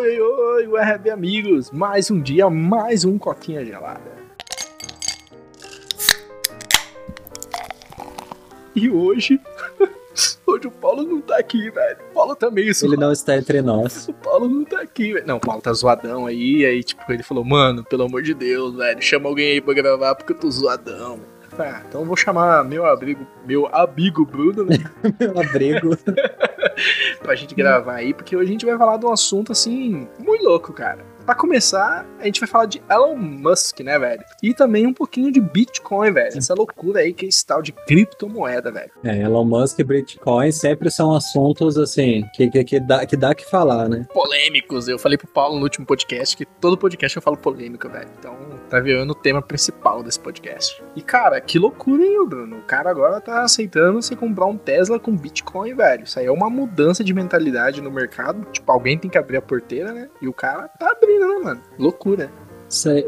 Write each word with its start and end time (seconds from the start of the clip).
Oi, 0.00 0.18
oi, 0.18 0.66
web 0.66 1.10
amigos! 1.10 1.70
Mais 1.70 2.10
um 2.10 2.22
dia, 2.22 2.48
mais 2.48 3.04
um 3.04 3.18
coquinha 3.18 3.62
gelada. 3.62 4.10
E 8.74 8.88
hoje. 8.88 9.38
Hoje 10.46 10.66
o 10.66 10.70
Paulo 10.70 11.02
não 11.02 11.20
tá 11.20 11.36
aqui, 11.36 11.70
velho. 11.70 11.98
O 12.10 12.14
Paulo 12.14 12.34
também 12.34 12.66
isso. 12.66 12.86
Ele 12.86 12.96
não 12.96 13.12
está 13.12 13.36
entre 13.36 13.60
nós. 13.60 14.08
O 14.08 14.14
Paulo 14.14 14.48
não 14.48 14.64
tá 14.64 14.80
aqui, 14.80 15.12
velho. 15.12 15.26
Não, 15.26 15.36
o 15.36 15.40
Paulo 15.40 15.60
tá 15.60 15.72
zoadão 15.74 16.24
aí. 16.24 16.64
Aí, 16.64 16.82
tipo, 16.82 17.02
ele 17.12 17.22
falou, 17.22 17.44
mano, 17.44 17.84
pelo 17.84 18.04
amor 18.04 18.22
de 18.22 18.32
Deus, 18.32 18.74
velho, 18.74 19.02
chama 19.02 19.28
alguém 19.28 19.52
aí 19.52 19.60
pra 19.60 19.74
gravar 19.74 20.14
porque 20.14 20.32
eu 20.32 20.38
tô 20.38 20.50
zoadão. 20.50 21.20
Ah, 21.58 21.82
então 21.86 22.00
eu 22.00 22.06
vou 22.06 22.16
chamar 22.16 22.64
meu 22.64 22.86
abrigo, 22.86 23.26
meu 23.44 23.66
amigo 23.66 24.24
Bruno, 24.24 24.64
né? 24.64 24.78
meu 25.20 25.38
abrigo. 25.38 25.90
pra 27.20 27.34
gente 27.34 27.54
gravar 27.54 27.96
aí, 27.96 28.14
porque 28.14 28.36
hoje 28.36 28.50
a 28.50 28.52
gente 28.52 28.66
vai 28.66 28.76
falar 28.76 28.96
de 28.96 29.06
um 29.06 29.12
assunto 29.12 29.52
assim, 29.52 30.08
muito 30.18 30.44
louco, 30.44 30.72
cara. 30.72 31.09
Pra 31.24 31.34
começar, 31.34 32.06
a 32.18 32.24
gente 32.24 32.40
vai 32.40 32.48
falar 32.48 32.66
de 32.66 32.82
Elon 32.90 33.16
Musk, 33.16 33.80
né, 33.80 33.98
velho? 33.98 34.22
E 34.42 34.52
também 34.54 34.86
um 34.86 34.92
pouquinho 34.92 35.30
de 35.30 35.40
Bitcoin, 35.40 36.12
velho. 36.12 36.36
Essa 36.36 36.54
loucura 36.54 37.00
aí 37.00 37.12
que 37.12 37.26
é 37.26 37.28
esse 37.28 37.44
tal 37.44 37.62
de 37.62 37.72
criptomoeda, 37.72 38.72
velho. 38.72 38.90
É, 39.04 39.22
Elon 39.22 39.44
Musk 39.44 39.78
e 39.78 39.84
Bitcoin 39.84 40.50
sempre 40.50 40.90
são 40.90 41.14
assuntos, 41.14 41.78
assim, 41.78 42.24
que, 42.34 42.50
que, 42.50 42.64
que, 42.64 42.80
dá, 42.80 43.06
que 43.06 43.16
dá 43.16 43.34
que 43.34 43.48
falar, 43.48 43.88
né? 43.88 44.06
Polêmicos. 44.12 44.88
Eu 44.88 44.98
falei 44.98 45.16
pro 45.16 45.28
Paulo 45.28 45.56
no 45.56 45.62
último 45.62 45.86
podcast 45.86 46.36
que 46.36 46.44
todo 46.44 46.76
podcast 46.76 47.16
eu 47.16 47.22
falo 47.22 47.36
polêmico, 47.36 47.88
velho. 47.88 48.08
Então, 48.18 48.36
tá 48.68 48.80
virando 48.80 49.10
o 49.10 49.14
tema 49.14 49.42
principal 49.42 50.02
desse 50.02 50.18
podcast. 50.18 50.82
E, 50.96 51.02
cara, 51.02 51.40
que 51.40 51.58
loucura, 51.58 52.02
hein, 52.02 52.26
Bruno? 52.26 52.58
O 52.58 52.62
cara 52.62 52.90
agora 52.90 53.20
tá 53.20 53.42
aceitando 53.42 54.02
você 54.02 54.16
comprar 54.16 54.46
um 54.46 54.56
Tesla 54.56 54.98
com 54.98 55.16
Bitcoin, 55.16 55.74
velho. 55.74 56.04
Isso 56.04 56.18
aí 56.18 56.26
é 56.26 56.32
uma 56.32 56.48
mudança 56.50 57.04
de 57.04 57.12
mentalidade 57.12 57.80
no 57.80 57.90
mercado. 57.90 58.46
Tipo, 58.50 58.72
alguém 58.72 58.98
tem 58.98 59.10
que 59.10 59.18
abrir 59.18 59.36
a 59.36 59.42
porteira, 59.42 59.92
né? 59.92 60.08
E 60.20 60.28
o 60.28 60.32
cara 60.32 60.68
tá 60.68 60.90
abrindo 60.90 61.09
né, 61.18 61.26
mano? 61.42 61.62
Loucura. 61.78 62.30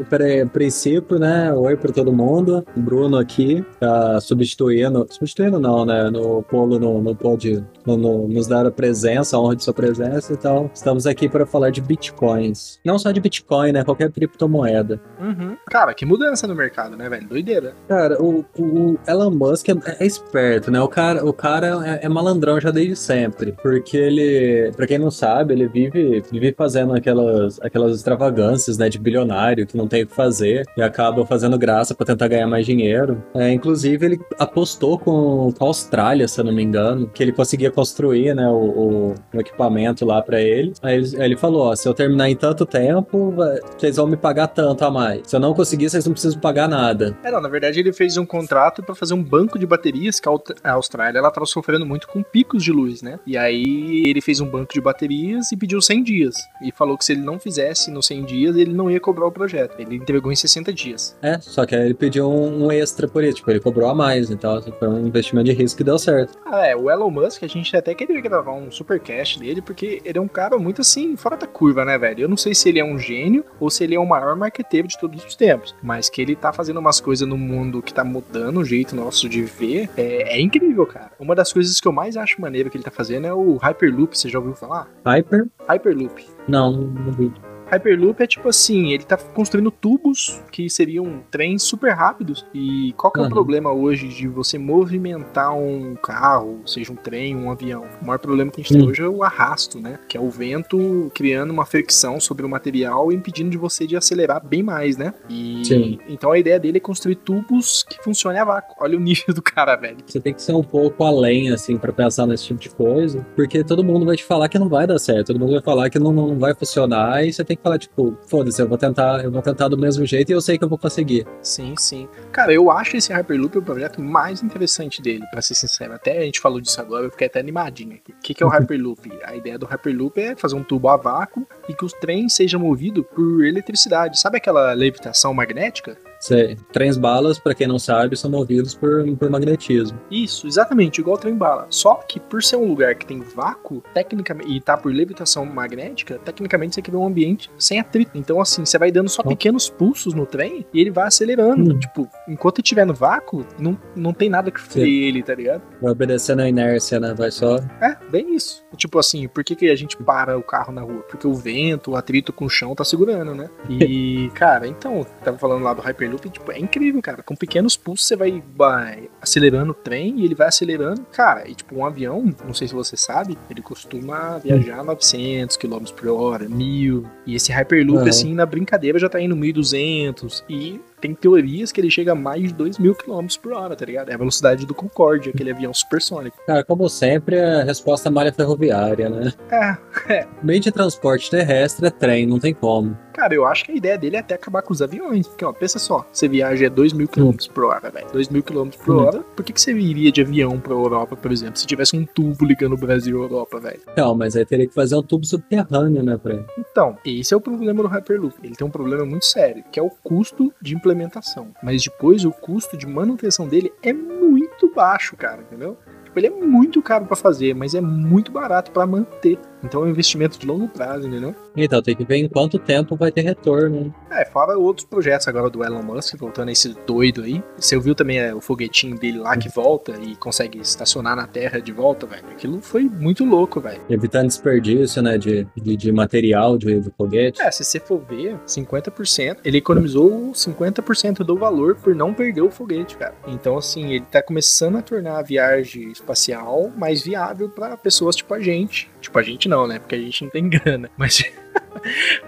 Para 0.09 0.45
princípio, 0.51 1.17
né? 1.17 1.53
Oi 1.53 1.77
para 1.77 1.93
todo 1.93 2.11
mundo. 2.11 2.65
Bruno 2.75 3.17
aqui, 3.17 3.65
tá 3.79 4.19
substituindo. 4.19 5.07
Substituindo 5.09 5.57
não, 5.57 5.85
né? 5.85 6.09
No 6.09 6.43
Polo 6.43 6.77
não, 6.77 7.01
não 7.01 7.15
pode 7.15 7.63
no, 7.85 7.95
no, 7.95 8.27
nos 8.27 8.45
dar 8.45 8.65
a 8.65 8.71
presença, 8.71 9.37
a 9.37 9.39
honra 9.39 9.55
de 9.55 9.63
sua 9.63 9.73
presença 9.73 10.33
e 10.33 10.37
tal. 10.37 10.69
Estamos 10.73 11.07
aqui 11.07 11.29
para 11.29 11.45
falar 11.45 11.69
de 11.69 11.79
bitcoins. 11.79 12.79
Não 12.83 12.99
só 12.99 13.09
de 13.11 13.21
bitcoin, 13.21 13.71
né? 13.71 13.85
Qualquer 13.85 14.11
criptomoeda. 14.11 14.99
Uhum. 15.17 15.55
Cara, 15.69 15.93
que 15.93 16.05
mudança 16.05 16.45
no 16.45 16.55
mercado, 16.55 16.97
né, 16.97 17.07
velho? 17.07 17.25
Doideira. 17.25 17.73
Cara, 17.87 18.21
o, 18.21 18.43
o 18.59 18.99
Elon 19.07 19.31
Musk 19.31 19.69
é, 19.69 19.75
é, 19.99 20.05
esperto, 20.05 20.69
né? 20.71 20.81
O 20.81 20.89
cara, 20.89 21.25
o 21.25 21.31
cara 21.31 21.99
é, 22.01 22.05
é, 22.05 22.09
malandrão 22.09 22.59
já 22.59 22.69
desde 22.69 22.97
sempre. 22.97 23.53
Porque 23.63 23.95
ele, 23.95 24.73
pra 24.75 24.85
quem 24.85 24.97
não 24.97 25.09
sabe, 25.09 25.53
ele 25.53 25.69
vive, 25.69 26.21
vive 26.29 26.53
fazendo 26.57 26.93
aquelas, 26.93 27.61
aquelas 27.61 27.95
extravagâncias, 27.95 28.77
né? 28.77 28.89
De 28.89 28.99
bilionário 28.99 29.52
que 29.65 29.77
não 29.77 29.87
tem 29.87 30.03
o 30.03 30.07
que 30.07 30.15
fazer 30.15 30.65
e 30.75 30.81
acaba 30.81 31.25
fazendo 31.25 31.57
graça 31.57 31.93
para 31.93 32.05
tentar 32.05 32.27
ganhar 32.27 32.47
mais 32.47 32.65
dinheiro. 32.65 33.23
É, 33.33 33.51
inclusive, 33.51 34.05
ele 34.05 34.19
apostou 34.39 34.97
com, 34.97 35.53
a 35.59 35.63
Austrália, 35.63 36.27
se 36.27 36.39
eu 36.39 36.45
não 36.45 36.53
me 36.53 36.63
engano, 36.63 37.07
que 37.07 37.21
ele 37.21 37.31
conseguia 37.31 37.71
construir 37.71 38.35
né, 38.35 38.47
o, 38.47 39.15
o, 39.33 39.39
equipamento 39.39 40.05
lá 40.05 40.21
para 40.21 40.41
ele. 40.41 40.73
Aí 40.81 40.97
ele, 40.97 41.23
ele 41.23 41.37
falou: 41.37 41.67
ó, 41.67 41.75
se 41.75 41.87
eu 41.87 41.93
terminar 41.93 42.29
em 42.29 42.35
tanto 42.35 42.65
tempo, 42.65 43.33
vocês 43.77 43.95
vão 43.95 44.07
me 44.07 44.17
pagar 44.17 44.47
tanto 44.47 44.83
a 44.83 44.91
mais. 44.91 45.21
Se 45.27 45.35
eu 45.35 45.39
não 45.39 45.53
conseguir, 45.53 45.89
vocês 45.89 46.05
não 46.05 46.13
precisam 46.13 46.39
pagar 46.39 46.67
nada. 46.67 47.17
É, 47.23 47.31
não, 47.31 47.41
na 47.41 47.49
verdade, 47.49 47.79
ele 47.79 47.93
fez 47.93 48.17
um 48.17 48.25
contrato 48.25 48.83
para 48.83 48.95
fazer 48.95 49.13
um 49.13 49.23
banco 49.23 49.57
de 49.57 49.65
baterias 49.65 50.19
que 50.19 50.29
a 50.63 50.71
Austrália 50.71 51.19
ela 51.19 51.31
tava 51.31 51.45
sofrendo 51.45 51.85
muito 51.85 52.07
com 52.07 52.23
picos 52.23 52.63
de 52.63 52.71
luz, 52.71 53.01
né? 53.01 53.19
E 53.25 53.37
aí 53.37 54.03
ele 54.05 54.21
fez 54.21 54.39
um 54.39 54.45
banco 54.45 54.73
de 54.73 54.81
baterias 54.81 55.51
e 55.51 55.57
pediu 55.57 55.81
100 55.81 56.03
dias. 56.03 56.35
E 56.61 56.71
falou 56.71 56.97
que 56.97 57.05
se 57.05 57.13
ele 57.13 57.21
não 57.21 57.39
fizesse 57.39 57.91
nos 57.91 58.05
100 58.07 58.25
dias, 58.25 58.55
ele 58.55 58.73
não 58.73 58.89
ia 58.89 58.99
cobrar 58.99 59.25
o 59.25 59.31
projeto. 59.43 59.75
Ele 59.77 59.95
entregou 59.97 60.31
em 60.31 60.35
60 60.35 60.71
dias. 60.73 61.17
É, 61.21 61.39
só 61.39 61.65
que 61.65 61.75
aí 61.75 61.85
ele 61.85 61.93
pediu 61.93 62.29
um, 62.29 62.65
um 62.65 62.71
extra 62.71 63.07
por 63.07 63.23
isso, 63.23 63.37
tipo, 63.37 63.51
ele 63.51 63.59
cobrou 63.59 63.89
a 63.89 63.95
mais, 63.95 64.31
então 64.31 64.61
foi 64.61 64.87
um 64.87 65.05
investimento 65.05 65.45
de 65.45 65.53
risco 65.53 65.77
que 65.77 65.83
deu 65.83 65.99
certo. 65.99 66.37
Ah, 66.45 66.65
é, 66.65 66.75
o 66.75 66.89
Elon 66.89 67.09
Musk, 67.09 67.43
a 67.43 67.47
gente 67.47 67.75
até 67.75 67.93
queria 67.93 68.19
gravar 68.21 68.53
um 68.53 68.71
supercast 68.71 69.39
dele, 69.39 69.61
porque 69.61 70.01
ele 70.05 70.17
é 70.17 70.21
um 70.21 70.27
cara 70.27 70.57
muito 70.57 70.81
assim, 70.81 71.15
fora 71.17 71.35
da 71.35 71.45
curva, 71.45 71.83
né, 71.83 71.97
velho? 71.97 72.21
Eu 72.21 72.29
não 72.29 72.37
sei 72.37 72.55
se 72.55 72.69
ele 72.69 72.79
é 72.79 72.85
um 72.85 72.97
gênio 72.97 73.43
ou 73.59 73.69
se 73.69 73.83
ele 73.83 73.95
é 73.95 73.99
o 73.99 74.05
maior 74.05 74.35
marqueteiro 74.35 74.87
de 74.87 74.97
todos 74.97 75.23
os 75.25 75.35
tempos, 75.35 75.75
mas 75.83 76.09
que 76.09 76.21
ele 76.21 76.35
tá 76.35 76.53
fazendo 76.53 76.79
umas 76.79 77.01
coisas 77.01 77.27
no 77.27 77.37
mundo 77.37 77.81
que 77.81 77.93
tá 77.93 78.03
mudando 78.03 78.57
o 78.57 78.65
jeito 78.65 78.95
nosso 78.95 79.27
de 79.27 79.41
ver, 79.41 79.89
é, 79.97 80.37
é 80.37 80.41
incrível, 80.41 80.85
cara. 80.85 81.11
Uma 81.19 81.35
das 81.35 81.51
coisas 81.51 81.79
que 81.79 81.87
eu 81.87 81.91
mais 81.91 82.15
acho 82.15 82.39
maneiro 82.39 82.69
que 82.69 82.77
ele 82.77 82.83
tá 82.83 82.91
fazendo 82.91 83.27
é 83.27 83.33
o 83.33 83.57
Hyperloop, 83.57 84.17
você 84.17 84.29
já 84.29 84.39
ouviu 84.39 84.55
falar? 84.55 84.89
Hyper? 85.05 85.47
Hyperloop. 85.67 86.25
Não, 86.47 86.71
não 86.71 87.11
vi. 87.11 87.52
Hyperloop 87.73 88.21
é 88.21 88.27
tipo 88.27 88.47
assim, 88.49 88.91
ele 88.91 89.03
tá 89.03 89.17
construindo 89.17 89.71
tubos 89.71 90.41
que 90.51 90.69
seriam 90.69 91.23
trens 91.31 91.63
super 91.63 91.93
rápidos. 91.93 92.45
E 92.53 92.93
qual 92.97 93.11
que 93.11 93.19
é 93.19 93.23
uhum. 93.23 93.27
o 93.27 93.31
problema 93.31 93.71
hoje 93.71 94.07
de 94.07 94.27
você 94.27 94.57
movimentar 94.57 95.55
um 95.55 95.95
carro, 95.95 96.61
seja 96.65 96.91
um 96.91 96.95
trem, 96.95 97.35
um 97.35 97.51
avião? 97.51 97.85
O 98.01 98.05
maior 98.05 98.19
problema 98.19 98.51
que 98.51 98.61
a 98.61 98.63
gente 98.63 98.73
uhum. 98.73 98.79
tem 98.81 98.89
hoje 98.89 99.01
é 99.01 99.07
o 99.07 99.23
arrasto, 99.23 99.79
né? 99.79 99.99
Que 100.07 100.17
é 100.17 100.21
o 100.21 100.29
vento 100.29 101.11
criando 101.13 101.51
uma 101.51 101.65
fricção 101.65 102.19
sobre 102.19 102.45
o 102.45 102.49
material 102.49 103.11
e 103.11 103.15
impedindo 103.15 103.49
de 103.49 103.57
você 103.57 103.87
de 103.87 103.95
acelerar 103.95 104.45
bem 104.45 104.63
mais, 104.63 104.97
né? 104.97 105.13
E 105.29 105.65
Sim. 105.65 105.99
então 106.07 106.31
a 106.31 106.37
ideia 106.37 106.59
dele 106.59 106.77
é 106.77 106.81
construir 106.81 107.15
tubos 107.15 107.83
que 107.83 108.01
funcionem 108.03 108.39
a 108.39 108.45
vácuo. 108.45 108.75
Olha 108.79 108.97
o 108.97 109.01
nível 109.01 109.33
do 109.33 109.41
cara, 109.41 109.75
velho. 109.75 109.97
Você 110.05 110.19
tem 110.19 110.33
que 110.33 110.41
ser 110.41 110.53
um 110.53 110.63
pouco 110.63 111.03
além, 111.03 111.51
assim, 111.51 111.77
para 111.77 111.91
pensar 111.91 112.27
nesse 112.27 112.45
tipo 112.45 112.59
de 112.59 112.69
coisa, 112.69 113.25
porque 113.35 113.63
todo 113.63 113.83
mundo 113.83 114.05
vai 114.05 114.15
te 114.15 114.23
falar 114.23 114.47
que 114.49 114.59
não 114.59 114.69
vai 114.69 114.85
dar 114.85 114.99
certo, 114.99 115.27
todo 115.27 115.39
mundo 115.39 115.53
vai 115.53 115.61
falar 115.61 115.89
que 115.89 115.99
não, 115.99 116.11
não 116.11 116.37
vai 116.37 116.53
funcionar 116.53 117.25
e 117.25 117.33
você 117.33 117.43
tem 117.43 117.57
que 117.57 117.62
falar, 117.63 117.79
tipo, 117.79 118.17
foda-se, 118.27 118.61
eu 118.61 118.67
vou 118.67 118.77
tentar, 118.77 119.23
eu 119.23 119.31
vou 119.31 119.41
tentar 119.41 119.69
do 119.69 119.77
mesmo 119.77 120.05
jeito 120.05 120.29
e 120.29 120.33
eu 120.33 120.41
sei 120.41 120.57
que 120.57 120.63
eu 120.63 120.69
vou 120.69 120.77
conseguir. 120.77 121.25
Sim, 121.41 121.75
sim. 121.77 122.07
Cara, 122.31 122.53
eu 122.53 122.69
acho 122.69 122.97
esse 122.97 123.13
Hyperloop 123.13 123.57
o 123.57 123.61
projeto 123.61 124.01
mais 124.01 124.43
interessante 124.43 125.01
dele, 125.01 125.25
para 125.31 125.41
ser 125.41 125.55
sincero. 125.55 125.93
Até 125.93 126.19
a 126.19 126.21
gente 126.23 126.39
falou 126.39 126.59
disso 126.59 126.79
agora, 126.81 127.05
eu 127.05 127.11
fiquei 127.11 127.27
até 127.27 127.39
animadinho 127.39 127.95
aqui. 127.95 128.11
O 128.11 128.19
que, 128.21 128.33
que 128.33 128.43
é 128.43 128.45
o 128.45 128.49
Hyperloop? 128.51 129.11
a 129.23 129.35
ideia 129.35 129.57
do 129.57 129.65
Hyperloop 129.65 130.19
é 130.19 130.35
fazer 130.35 130.55
um 130.55 130.63
tubo 130.63 130.89
a 130.89 130.97
vácuo 130.97 131.47
e 131.69 131.73
que 131.73 131.85
os 131.85 131.93
trens 131.93 132.33
sejam 132.33 132.59
movidos 132.59 133.05
por 133.15 133.45
eletricidade. 133.45 134.19
Sabe 134.19 134.37
aquela 134.37 134.73
levitação 134.73 135.33
magnética? 135.33 135.97
Sei. 136.23 136.57
Trens 136.71 136.97
balas, 136.97 137.37
para 137.37 137.53
quem 137.53 137.67
não 137.67 137.77
sabe, 137.77 138.15
são 138.15 138.31
movidos 138.31 138.73
por, 138.73 139.05
por 139.17 139.29
magnetismo. 139.29 139.99
Isso, 140.09 140.47
exatamente, 140.47 141.01
igual 141.01 141.17
trem 141.17 141.35
bala. 141.35 141.67
Só 141.69 141.95
que 141.95 142.17
por 142.17 142.41
ser 142.41 142.55
um 142.55 142.65
lugar 142.65 142.95
que 142.95 143.05
tem 143.05 143.19
vácuo, 143.19 143.83
tecnicamente, 143.93 144.49
e 144.49 144.61
tá 144.61 144.77
por 144.77 144.93
levitação 144.93 145.45
magnética, 145.45 146.17
tecnicamente 146.19 146.75
você 146.75 146.81
cria 146.81 146.97
um 146.97 147.05
ambiente 147.05 147.51
sem 147.57 147.77
atrito. 147.77 148.11
Então, 148.15 148.39
assim, 148.39 148.65
você 148.65 148.77
vai 148.77 148.89
dando 148.89 149.09
só 149.09 149.21
pequenos 149.21 149.69
pulsos 149.69 150.13
no 150.13 150.25
trem 150.25 150.65
e 150.73 150.79
ele 150.79 150.91
vai 150.91 151.07
acelerando. 151.07 151.73
Hum. 151.75 151.79
Tipo, 151.79 152.07
enquanto 152.25 152.59
ele 152.59 152.63
estiver 152.63 152.85
no 152.85 152.93
vácuo, 152.93 153.45
não, 153.59 153.77
não 153.93 154.13
tem 154.13 154.29
nada 154.29 154.49
que 154.49 154.61
freie 154.61 155.03
ele, 155.03 155.21
tá 155.23 155.35
ligado? 155.35 155.61
Vai 155.81 155.91
obedecendo 155.91 156.39
a 156.39 156.47
inércia, 156.47 157.01
né? 157.01 157.13
Vai 157.13 157.31
só. 157.31 157.57
É, 157.81 157.97
bem 158.09 158.33
isso. 158.33 158.63
Tipo 158.77 158.97
assim, 158.97 159.27
por 159.27 159.43
que, 159.43 159.57
que 159.57 159.69
a 159.69 159.75
gente 159.75 159.97
para 159.97 160.37
o 160.37 160.43
carro 160.43 160.71
na 160.71 160.81
rua? 160.81 161.03
Porque 161.09 161.27
o 161.27 161.33
vento, 161.33 161.91
o 161.91 161.95
atrito 161.97 162.31
com 162.31 162.45
o 162.45 162.49
chão 162.49 162.73
tá 162.73 162.85
segurando, 162.85 163.35
né? 163.35 163.49
E, 163.69 164.31
cara, 164.35 164.65
então, 164.67 165.05
tava 165.21 165.37
falando 165.37 165.63
lá 165.63 165.73
do 165.73 165.81
Hyperloop 165.81 166.12
Hyperloop, 166.13 166.29
tipo, 166.29 166.51
é 166.51 166.59
incrível, 166.59 167.01
cara. 167.01 167.23
Com 167.23 167.35
pequenos 167.35 167.75
pulsos 167.75 168.07
você 168.07 168.15
vai, 168.15 168.43
vai, 168.55 169.09
acelerando 169.21 169.71
o 169.71 169.75
trem 169.75 170.19
e 170.19 170.25
ele 170.25 170.35
vai 170.35 170.47
acelerando. 170.47 171.05
Cara, 171.11 171.49
e 171.49 171.55
tipo, 171.55 171.75
um 171.75 171.85
avião, 171.85 172.33
não 172.45 172.53
sei 172.53 172.67
se 172.67 172.73
você 172.73 172.95
sabe, 172.95 173.37
ele 173.49 173.61
costuma 173.61 174.37
viajar 174.37 174.79
a 174.79 174.83
900 174.83 175.57
km 175.57 175.85
por 175.95 176.07
hora, 176.09 176.47
1000. 176.47 177.05
E 177.25 177.35
esse 177.35 177.51
Hyperloop, 177.51 178.01
uhum. 178.01 178.09
assim, 178.09 178.33
na 178.33 178.45
brincadeira 178.45 178.99
já 178.99 179.09
tá 179.09 179.19
indo 179.19 179.35
1200. 179.35 180.43
E 180.49 180.79
tem 181.03 181.13
teorias 181.13 181.69
que 181.69 181.81
ele 181.81 181.91
chega 181.91 182.13
a 182.13 182.15
mais 182.15 182.43
de 182.43 182.53
2 182.53 182.79
mil 182.79 182.95
km 182.95 183.27
por 183.41 183.51
hora, 183.51 183.75
tá 183.75 183.85
ligado? 183.85 184.09
É 184.09 184.13
a 184.13 184.17
velocidade 184.17 184.65
do 184.65 184.73
Concorde, 184.73 185.31
aquele 185.31 185.51
avião 185.51 185.73
supersônico. 185.73 186.37
Cara, 186.47 186.63
como 186.63 186.87
sempre, 186.87 187.37
a 187.37 187.61
resposta 187.61 188.07
é 188.07 188.11
malha 188.11 188.31
ferroviária, 188.31 189.09
né? 189.09 189.33
É, 189.51 190.13
é. 190.13 190.27
Meio 190.41 190.61
de 190.61 190.71
transporte 190.71 191.29
terrestre 191.29 191.87
é 191.87 191.89
trem, 191.89 192.25
não 192.25 192.39
tem 192.39 192.53
como. 192.53 192.97
Cara, 193.13 193.35
eu 193.35 193.45
acho 193.45 193.63
que 193.63 193.71
a 193.71 193.75
ideia 193.75 193.97
dele 193.97 194.15
é 194.15 194.19
até 194.19 194.33
acabar 194.33 194.63
com 194.63 194.73
os 194.73 194.81
aviões. 194.81 195.27
Porque, 195.27 195.45
ó, 195.45 195.53
pensa 195.53 195.77
só, 195.77 196.05
você 196.11 196.27
viaja 196.27 196.65
a 196.65 196.69
2 196.69 196.93
mil 196.93 197.07
km 197.07 197.31
por 197.53 197.65
hora, 197.65 197.91
velho. 197.91 198.07
2 198.11 198.29
mil 198.29 198.41
km 198.41 198.69
por 198.83 198.95
hum. 198.95 199.05
hora, 199.05 199.19
por 199.35 199.45
que, 199.45 199.53
que 199.53 199.61
você 199.61 199.71
iria 199.71 200.11
de 200.11 200.21
avião 200.21 200.59
pra 200.59 200.73
Europa, 200.73 201.15
por 201.15 201.31
exemplo, 201.31 201.57
se 201.57 201.67
tivesse 201.67 201.95
um 201.95 202.05
tubo 202.05 202.43
ligando 202.43 202.73
o 202.73 202.77
Brasil 202.77 203.19
e 203.19 203.21
Europa, 203.21 203.59
velho? 203.59 203.79
Não, 203.95 204.15
mas 204.15 204.35
aí 204.35 204.45
teria 204.45 204.67
que 204.67 204.73
fazer 204.73 204.95
um 204.95 205.03
tubo 205.03 205.25
subterrâneo, 205.25 206.01
né, 206.01 206.17
pra 206.17 206.33
ele. 206.33 206.45
Então, 206.57 206.97
esse 207.05 207.33
é 207.33 207.37
o 207.37 207.41
problema 207.41 207.83
do 207.83 207.87
Hyperloop. 207.87 208.35
Ele 208.43 208.55
tem 208.55 208.65
um 208.65 208.71
problema 208.71 209.05
muito 209.05 209.25
sério, 209.25 209.63
que 209.71 209.79
é 209.79 209.83
o 209.83 209.91
custo 210.03 210.51
de 210.59 210.73
implementação 210.73 210.92
implementação. 210.93 211.53
Mas 211.61 211.83
depois 211.83 212.23
o 212.23 212.31
custo 212.31 212.77
de 212.77 212.87
manutenção 212.87 213.47
dele 213.47 213.73
é 213.81 213.91
muito 213.91 214.71
baixo, 214.73 215.17
cara, 215.17 215.41
entendeu? 215.41 215.77
Tipo, 216.13 216.19
ele 216.19 216.27
é 216.27 216.29
muito 216.29 216.79
caro 216.79 217.05
para 217.05 217.15
fazer, 217.15 217.55
mas 217.55 217.73
é 217.73 217.81
muito 217.81 218.31
barato 218.31 218.69
para 218.69 218.85
manter. 218.85 219.39
Então 219.63 219.81
é 219.81 219.85
um 219.85 219.89
investimento 219.89 220.37
de 220.37 220.45
longo 220.45 220.67
prazo, 220.67 221.07
entendeu? 221.07 221.33
Então, 221.55 221.81
tem 221.81 221.95
que 221.95 222.03
ver 222.03 222.17
em 222.17 222.27
quanto 222.27 222.59
tempo 222.59 222.95
vai 222.95 223.11
ter 223.11 223.21
retorno. 223.21 223.93
É, 224.11 224.25
fora 224.25 224.57
outros 224.57 224.85
projetos 224.85 225.27
agora 225.27 225.49
do 225.49 225.63
Elon 225.63 225.81
Musk, 225.81 226.15
voltando 226.17 226.49
a 226.49 226.51
esse 226.51 226.75
doido 226.85 227.23
aí. 227.23 227.41
Você 227.57 227.79
viu 227.79 227.95
também 227.95 228.19
é, 228.19 228.35
o 228.35 228.41
foguetinho 228.41 228.97
dele 228.97 229.19
lá 229.19 229.37
que 229.37 229.49
volta 229.49 229.93
e 230.01 230.15
consegue 230.17 230.59
estacionar 230.59 231.15
na 231.15 231.25
Terra 231.25 231.59
de 231.59 231.71
volta, 231.71 232.05
velho. 232.05 232.27
Aquilo 232.31 232.61
foi 232.61 232.83
muito 232.83 233.23
louco, 233.23 233.61
velho. 233.61 233.81
Evitando 233.89 234.27
desperdício, 234.27 235.01
né, 235.01 235.17
de, 235.17 235.47
de, 235.55 235.77
de 235.77 235.91
material 235.91 236.57
de, 236.57 236.81
de 236.81 236.91
foguete. 236.91 237.41
É, 237.41 237.49
se 237.49 237.63
você 237.63 237.79
for 237.79 237.99
ver, 237.99 238.37
50%, 238.45 239.37
ele 239.45 239.57
economizou 239.57 240.31
50% 240.33 241.19
do 241.19 241.37
valor 241.37 241.75
por 241.75 241.95
não 241.95 242.13
perder 242.13 242.41
o 242.41 242.51
foguete, 242.51 242.97
cara. 242.97 243.15
Então, 243.27 243.57
assim, 243.57 243.93
ele 243.93 244.05
tá 244.11 244.21
começando 244.21 244.77
a 244.77 244.81
tornar 244.81 245.19
a 245.19 245.21
viagem 245.21 245.91
espacial 246.03 246.71
mais 246.75 247.01
viável 247.03 247.49
para 247.49 247.77
pessoas 247.77 248.15
tipo 248.15 248.33
a 248.33 248.39
gente. 248.39 248.91
Tipo, 249.01 249.19
a 249.19 249.23
gente 249.23 249.49
não, 249.49 249.67
né? 249.67 249.79
Porque 249.79 249.95
a 249.95 249.99
gente 249.99 250.23
não 250.23 250.29
tem 250.29 250.47
grana. 250.49 250.89
Mas. 250.97 251.23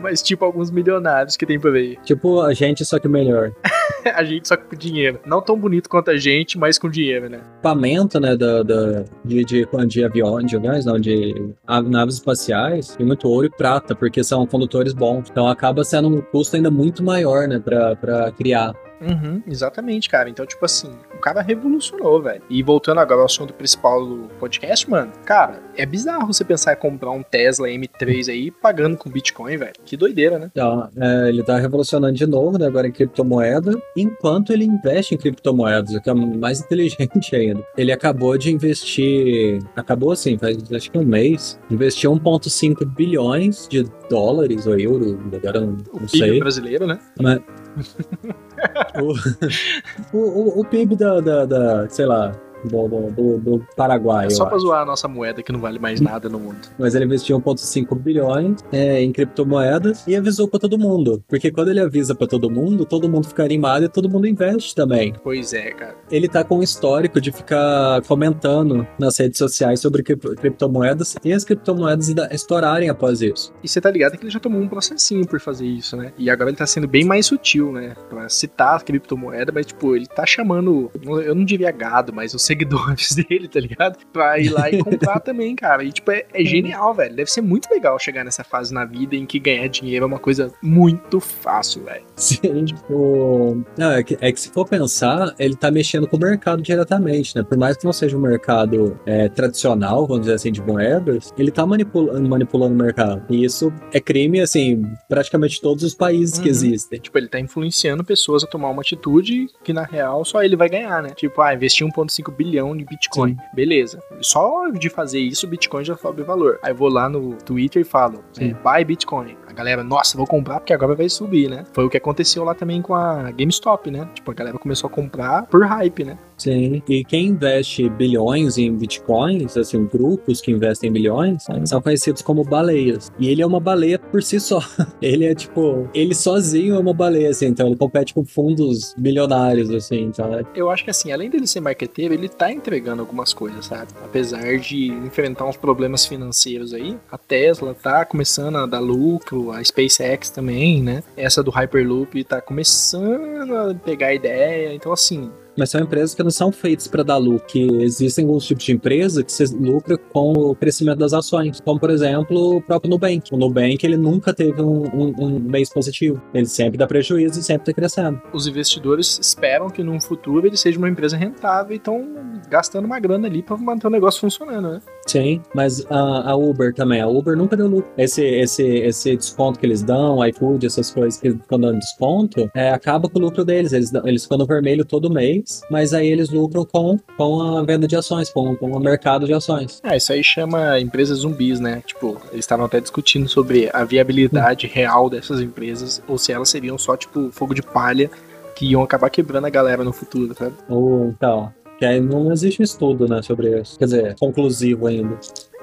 Mas, 0.02 0.22
tipo, 0.22 0.44
alguns 0.44 0.70
milionários 0.70 1.38
que 1.38 1.46
tem 1.46 1.60
por 1.60 1.74
aí. 1.74 1.98
Tipo, 2.04 2.42
a 2.42 2.54
gente, 2.54 2.84
só 2.84 3.00
que 3.00 3.08
melhor. 3.08 3.54
a 4.14 4.24
gente 4.24 4.48
só 4.48 4.58
com 4.58 4.76
dinheiro. 4.76 5.20
Não 5.26 5.42
tão 5.42 5.58
bonito 5.58 5.90
quanto 5.90 6.12
a 6.12 6.18
gente, 6.18 6.58
mas 6.58 6.78
com 6.78 6.90
dinheiro, 6.90 7.30
né? 7.30 7.40
Equipamento, 7.54 8.20
né, 8.20 8.36
da, 8.36 8.64
da, 8.64 9.06
de, 9.24 9.46
de, 9.46 9.68
de 9.88 10.04
aviões, 10.04 10.50
de 10.50 10.58
aviões, 10.58 10.86
não, 10.86 11.00
de 11.00 11.54
naves 11.86 12.16
espaciais, 12.16 12.96
tem 12.96 13.06
muito 13.06 13.28
ouro 13.28 13.48
e 13.48 13.50
prata, 13.50 13.96
porque 13.96 14.24
são 14.24 14.46
condutores 14.46 14.94
bons. 14.94 15.30
Então 15.30 15.48
acaba 15.48 15.84
sendo 15.84 16.10
um 16.10 16.22
custo 16.22 16.56
ainda 16.56 16.70
muito 16.70 17.04
maior, 17.04 17.48
né, 17.48 17.60
pra, 17.60 17.96
pra 17.96 18.32
criar. 18.32 18.74
Uhum, 19.02 19.42
exatamente, 19.48 20.10
cara. 20.10 20.30
Então, 20.30 20.46
tipo 20.46 20.64
assim, 20.66 20.92
o 21.14 21.20
cara 21.20 21.42
revolucionou, 21.42 22.22
velho. 22.22 22.42
E 22.50 22.62
voltando 22.64 23.00
agora 23.00 23.22
ao 23.22 23.26
assunto 23.26 23.54
principal 23.54 24.06
do 24.06 24.30
podcast, 24.40 24.90
mano, 24.90 25.12
cara, 25.26 25.62
é 25.78 25.86
bizarro 25.86 26.28
você 26.28 26.44
pensar 26.44 26.74
em 26.74 26.78
comprar 26.78 27.12
um 27.12 27.24
Tesla 27.24 27.68
M3 27.68 28.30
aí 28.30 28.52
pagando 28.52 28.98
com 28.98 29.10
Bitcoin, 29.10 29.58
velho. 29.58 29.74
Que 29.84 29.98
doideira, 29.98 30.40
né? 30.40 30.50
Então, 30.52 30.90
é, 30.98 31.30
ele 31.30 31.44
tá 31.44 31.58
revolucionando 31.58 32.14
de 32.14 32.26
novo, 32.26 32.58
né, 32.58 32.66
agora 32.66 32.88
em 32.88 32.92
criptomoeda, 32.92 33.80
enquanto 33.96 34.54
ele 34.54 34.66
investe 34.66 35.16
em 35.16 35.18
criptomoedas, 35.18 35.94
o 35.94 36.02
que 36.02 36.10
é 36.10 36.14
mais 36.14 36.62
inteligente 36.62 37.36
ainda. 37.36 37.66
Ele 37.78 37.92
acabou 37.92 38.38
de 38.38 38.52
investir, 38.52 39.60
acabou 39.76 40.12
assim, 40.12 40.38
faz 40.38 40.58
acho 40.72 40.92
que 40.92 40.98
um 40.98 41.04
mês, 41.04 41.60
investiu 41.70 42.12
1,5 42.14 42.86
bilhões 42.86 43.68
de 43.68 43.84
dólares 44.10 44.68
ou 44.68 44.80
euros, 44.80 45.18
agora 45.34 45.62
não, 45.62 45.78
não 45.94 46.04
o 46.04 46.10
sei. 46.10 46.40
brasileiro, 46.40 46.88
né? 46.88 47.00
Mas, 47.22 47.42
o, 50.14 50.18
o, 50.18 50.60
o, 50.62 50.66
PIB 50.66 50.96
da, 50.96 51.20
da, 51.20 51.46
da, 51.46 51.90
sei 51.90 52.06
lá, 52.06 52.32
do, 52.68 53.12
do, 53.12 53.38
do 53.38 53.68
Paraguai. 53.76 54.28
É 54.28 54.30
só 54.30 54.46
pra 54.46 54.58
zoar 54.58 54.82
a 54.82 54.86
nossa 54.86 55.08
moeda 55.08 55.42
que 55.42 55.52
não 55.52 55.60
vale 55.60 55.80
mais 55.80 56.02
nada 56.02 56.30
no 56.30 56.40
mundo. 56.40 56.68
Mas 56.78 56.96
ele 56.96 57.06
investiu 57.06 57.40
1,5 57.40 57.96
bilhões 57.98 58.64
é, 58.72 59.02
em 59.02 59.12
criptomoedas 59.12 60.06
e 60.08 60.16
avisou 60.16 60.48
pra 60.48 60.60
todo 60.60 60.78
mundo. 60.78 61.24
Porque 61.28 61.52
quando 61.52 61.70
ele 61.70 61.80
avisa 61.80 62.16
pra 62.16 62.28
todo 62.28 62.50
mundo, 62.50 62.86
todo 62.86 63.10
mundo 63.10 63.28
fica 63.28 63.44
animado 63.44 63.86
e 63.86 63.90
todo 63.90 64.10
mundo 64.10 64.28
investe 64.28 64.76
também. 64.76 65.14
Pois 65.24 65.54
é, 65.54 65.72
cara. 65.72 65.96
Ele 66.10 66.28
tá 66.28 66.44
com 66.44 66.60
um 66.60 66.64
histórico 66.64 67.20
de 67.20 67.32
ficar 67.32 68.02
comentando 68.04 68.88
nas 69.00 69.18
redes 69.18 69.38
sociais 69.38 69.80
sobre 69.80 70.04
criptomoedas 70.04 71.16
e 71.24 71.34
as 71.34 71.44
criptomoedas 71.44 72.14
estourarem 72.32 72.90
após 72.90 73.22
isso. 73.22 73.54
E 73.64 73.68
você 73.68 73.80
tá 73.82 73.90
ligado 73.90 74.18
que 74.18 74.24
ele 74.24 74.32
já 74.32 74.40
tomou 74.40 74.62
um 74.62 74.68
processinho 74.68 75.26
por 75.26 75.40
fazer 75.40 75.66
isso, 75.66 75.96
né? 75.96 76.14
E 76.18 76.30
agora 76.30 76.50
ele 76.50 76.58
tá 76.58 76.66
sendo 76.66 76.88
bem 76.88 77.04
mais 77.04 77.26
sutil, 77.26 77.72
né? 77.72 77.96
Pra 78.10 78.30
citar 78.30 78.78
a 78.78 78.80
criptomoeda, 78.80 79.52
mas 79.52 79.66
tipo, 79.66 79.96
ele 79.96 80.06
tá 80.06 80.26
chamando, 80.26 80.92
eu 81.04 81.36
não 81.36 81.46
diria 81.46 81.72
gado, 81.72 82.14
mas 82.14 82.34
eu 82.34 82.40
sei 82.40 82.55
seguidores 82.56 83.16
dele, 83.16 83.48
tá 83.48 83.60
ligado? 83.60 83.98
Pra 84.12 84.40
ir 84.40 84.50
lá 84.50 84.70
e 84.70 84.82
comprar 84.82 85.20
também, 85.22 85.56
cara. 85.56 85.84
E, 85.84 85.92
tipo, 85.92 86.12
é, 86.12 86.26
é 86.34 86.44
genial, 86.44 86.94
velho. 86.94 87.16
Deve 87.16 87.30
ser 87.30 87.42
muito 87.42 87.70
legal 87.70 88.00
chegar 88.00 88.24
nessa 88.24 88.44
fase 88.44 88.74
na 88.74 88.86
vida 88.86 89.16
em 89.16 89.26
que 89.26 89.40
ganhar 89.40 89.68
dinheiro 89.68 90.06
é 90.06 90.08
uma 90.08 90.20
coisa 90.20 90.52
muito 90.62 91.20
fácil, 91.20 91.84
velho. 91.84 92.06
Sim, 92.16 92.66
tipo. 92.66 93.64
Não, 93.78 93.92
é, 93.92 94.04
que, 94.04 94.18
é 94.20 94.32
que 94.32 94.40
se 94.40 94.50
for 94.50 94.68
pensar, 94.68 95.34
ele 95.38 95.56
tá 95.56 95.70
mexendo 95.70 96.08
com 96.08 96.18
o 96.18 96.20
mercado 96.20 96.62
diretamente, 96.62 97.36
né? 97.36 97.44
Por 97.44 97.58
mais 97.58 97.78
que 97.78 97.86
não 97.86 97.94
seja 97.94 98.18
um 98.18 98.22
mercado 98.22 99.00
é, 99.06 99.28
tradicional, 99.30 100.08
vamos 100.08 100.22
dizer 100.22 100.36
assim, 100.36 100.52
de 100.52 100.62
moedas, 100.62 101.34
ele 101.38 101.52
tá 101.52 101.66
manipulando, 101.66 102.28
manipulando 102.28 102.74
o 102.74 102.78
mercado. 102.78 103.24
E 103.30 103.44
isso 103.44 103.72
é 103.92 104.00
crime, 104.00 104.40
assim, 104.40 104.84
praticamente 105.10 105.62
todos 105.62 105.84
os 105.84 105.94
países 105.94 106.38
uhum. 106.38 106.44
que 106.44 106.50
existem. 106.50 107.00
Tipo, 107.00 107.18
ele 107.18 107.28
tá 107.28 107.40
influenciando 107.40 108.04
pessoas 108.04 108.44
a 108.44 108.48
tomar 108.48 108.70
uma 108.70 108.82
atitude 108.82 109.48
que, 109.64 109.74
na 109.74 109.84
real, 109.84 110.24
só 110.24 110.44
ele 110.44 110.56
vai 110.56 110.70
ganhar, 110.70 111.02
né? 111.02 111.10
Tipo, 111.10 111.42
ah, 111.42 111.54
investir 111.54 111.86
1,5 111.86 112.35
bilhão 112.36 112.76
de 112.76 112.86
Bitcoin. 112.86 113.32
Sim. 113.32 113.38
Beleza. 113.54 114.00
Só 114.22 114.70
de 114.70 114.90
fazer 114.90 115.20
isso, 115.20 115.46
o 115.46 115.50
Bitcoin 115.50 115.84
já 115.84 115.96
sobe 115.96 116.24
valor. 116.24 116.60
Aí 116.62 116.72
eu 116.72 116.76
vou 116.76 116.90
lá 116.90 117.10
no 117.10 117.36
Twitter 117.36 117.82
e 117.82 117.86
falo, 117.86 118.24
é, 118.40 118.54
buy 118.54 118.84
Bitcoin. 118.86 119.38
A 119.48 119.54
galera, 119.54 119.84
nossa, 119.84 120.18
vou 120.18 120.28
comprar 120.28 120.60
porque 120.60 120.74
agora 120.74 120.96
vai 120.96 121.10
subir, 121.10 121.50
né? 121.50 121.64
Foi 121.74 121.86
o 121.86 121.90
que 121.90 121.98
aconteceu 121.98 122.44
lá 122.44 122.54
também 122.54 122.82
com 122.82 122.94
a 122.94 123.32
GameStop, 123.32 123.90
né? 123.90 124.08
Tipo, 124.14 124.32
a 124.32 124.34
galera 124.34 124.58
começou 124.58 124.88
a 124.90 124.92
comprar 124.92 125.44
por 125.44 125.66
hype, 125.66 126.04
né? 126.04 126.18
Sim. 126.38 126.82
E 126.88 127.04
quem 127.04 127.28
investe 127.28 127.90
bilhões 127.90 128.58
em 128.58 128.74
bitcoins, 128.76 129.58
assim, 129.58 129.86
grupos 129.86 130.42
que 130.42 130.52
investem 130.52 130.92
bilhões, 130.92 131.46
são 131.66 131.82
conhecidos 131.82 132.22
como 132.22 132.44
baleias. 132.44 133.12
E 133.20 133.30
ele 133.30 133.42
é 133.42 133.46
uma 133.46 133.60
baleia 133.60 133.98
por 133.98 134.22
si 134.22 134.40
só. 134.40 134.60
Ele 135.02 135.26
é 135.26 135.36
tipo, 135.36 135.88
ele 135.94 136.16
sozinho 136.16 136.76
é 136.76 136.80
uma 136.80 136.94
baleia, 136.94 137.30
assim, 137.30 137.48
então 137.48 137.68
ele 137.68 137.76
compete 137.76 138.14
com 138.14 138.26
fundos 138.26 138.96
milionários, 138.98 139.70
assim, 139.70 140.02
então. 140.04 140.34
É 140.34 140.44
Eu 140.56 140.70
acho 140.70 140.84
que 140.84 140.90
assim, 140.90 141.12
além 141.12 141.30
dele 141.30 141.46
ser 141.46 141.60
marqueteiro, 141.60 142.14
ele 142.14 142.28
tá 142.28 142.52
entregando 142.52 143.02
algumas 143.02 143.34
coisas, 143.34 143.66
sabe? 143.66 143.92
Apesar 144.04 144.58
de 144.58 144.88
enfrentar 144.88 145.46
uns 145.46 145.58
problemas 145.58 146.06
financeiros 146.06 146.74
aí, 146.74 146.98
a 147.12 147.18
Tesla 147.18 147.74
tá 147.74 148.06
começando 148.06 148.58
a 148.58 148.66
dar 148.66 148.80
lucro, 148.80 149.52
a 149.52 149.64
SpaceX 149.64 150.30
também, 150.30 150.82
né? 150.82 151.04
Essa 151.16 151.44
do 151.44 151.52
Hyperloop 151.52 152.24
tá 152.24 152.42
começando 152.42 153.56
a 153.56 153.76
pegar 153.76 154.14
ideia, 154.14 154.74
então 154.74 154.92
assim, 154.92 155.30
mas 155.58 155.70
são 155.70 155.82
empresas 155.82 156.14
que 156.14 156.24
não 156.24 156.32
são 156.32 156.52
feitas 156.52 156.88
para 156.88 157.04
dar 157.04 157.18
lucro. 157.18 157.46
Existem 157.82 158.26
alguns 158.26 158.46
tipos 158.46 158.64
de 158.64 158.74
empresa 158.74 159.24
que 159.24 159.32
se 159.32 159.46
lucra 159.56 159.98
com 159.98 160.34
o 160.34 160.56
crescimento 160.56 160.98
das 160.98 161.14
ações. 161.14 161.60
Como, 161.62 161.80
por 161.80 161.90
exemplo, 161.90 162.58
o 162.58 162.62
próprio 162.62 162.90
Nubank. 162.90 163.34
O 163.34 163.38
Nubank, 163.38 163.86
ele 163.86 163.98
nunca 163.98 164.34
teve 164.34 164.62
um, 164.62 164.84
um, 164.84 165.14
um 165.18 165.40
mês 165.40 165.70
positivo. 165.70 166.22
Ele 166.34 166.46
sempre 166.46 166.78
dá 166.78 166.88
prejuízo 166.88 167.40
e 167.40 167.44
sempre 167.44 167.64
está 167.64 167.74
crescendo. 167.74 168.22
Os 168.34 168.48
investidores 168.48 169.20
esperam 169.20 169.70
que 169.70 169.84
no 169.84 170.00
futuro 170.02 170.48
ele 170.48 170.58
seja 170.58 170.78
uma 170.78 170.90
empresa 170.90 171.18
rentável 171.18 171.74
e 171.74 171.78
estão 171.78 172.06
gastando 172.50 172.86
uma 172.86 173.00
grana 173.00 173.28
ali 173.28 173.42
para 173.42 173.58
manter 173.58 173.88
o 173.88 173.90
negócio 173.90 174.22
funcionando, 174.22 174.70
né? 174.70 174.82
Sim, 175.06 175.42
mas 175.54 175.86
a, 175.90 176.32
a, 176.32 176.36
Uber 176.36 176.74
também. 176.74 177.02
A 177.02 177.08
Uber 177.08 177.38
nunca 177.38 177.56
deu 177.56 177.68
lucro. 177.68 177.90
Esse, 177.98 178.24
esse, 178.24 178.64
esse 178.64 179.16
desconto 179.16 179.60
que 179.60 179.66
eles 179.66 179.84
dão, 179.84 180.26
iFood, 180.26 180.66
essas 180.66 180.92
coisas 180.92 181.20
que 181.20 181.32
ficam 181.32 181.60
dando 181.60 181.80
desconto, 181.80 182.50
é, 182.56 182.72
acaba 182.72 183.08
com 183.08 183.20
o 183.20 183.22
lucro 183.22 183.46
deles. 183.46 183.72
Eles, 183.72 183.94
eles 184.04 184.24
ficam 184.24 184.38
no 184.38 184.46
vermelho 184.46 184.84
todo 184.84 185.10
mês 185.10 185.56
mas 185.70 185.94
aí 185.94 186.08
eles 186.08 186.30
lucram 186.30 186.66
com, 186.66 186.98
com 187.18 187.42
a 187.42 187.64
venda 187.64 187.88
de 187.88 187.96
ações, 187.96 188.30
com, 188.30 188.56
com 188.56 188.72
o 188.72 188.80
mercado 188.80 189.26
de 189.26 189.34
ações. 189.34 189.82
É, 189.84 189.98
isso 189.98 190.12
aí 190.12 190.24
chama 190.24 190.80
empresas 190.80 191.20
zumbis, 191.20 191.60
né? 191.60 191.84
Tipo, 191.86 192.18
eles 192.32 192.46
estavam 192.46 192.66
até 192.66 192.80
discutindo 192.80 193.28
sobre 193.28 193.70
a 193.74 193.84
viabilidade 193.84 194.68
hum. 194.68 194.70
real 194.74 195.10
dessas 195.10 195.42
empresas, 195.42 196.02
ou 196.08 196.18
se 196.18 196.32
elas 196.32 196.50
seriam 196.50 196.78
só, 196.78 196.96
tipo, 196.96 197.32
fogo 197.32 197.54
de 197.54 197.62
palha 197.62 198.10
que 198.56 198.68
iam 198.68 198.82
acabar 198.82 199.10
quebrando 199.10 199.46
a 199.46 199.50
galera 199.50 199.84
no 199.84 199.92
futuro, 199.92 200.34
sabe? 200.34 200.56
Ou, 200.70 201.10
então, 201.10 201.54
que 201.78 201.86
aí 201.86 202.00
não 202.00 202.32
existe 202.32 202.64
estudo, 202.64 203.08
né, 203.08 203.22
sobre 203.22 203.60
isso. 203.60 203.78
Quer 203.78 203.86
dizer, 203.86 204.16
conclusivo 204.20 204.88
ainda. 204.88 205.18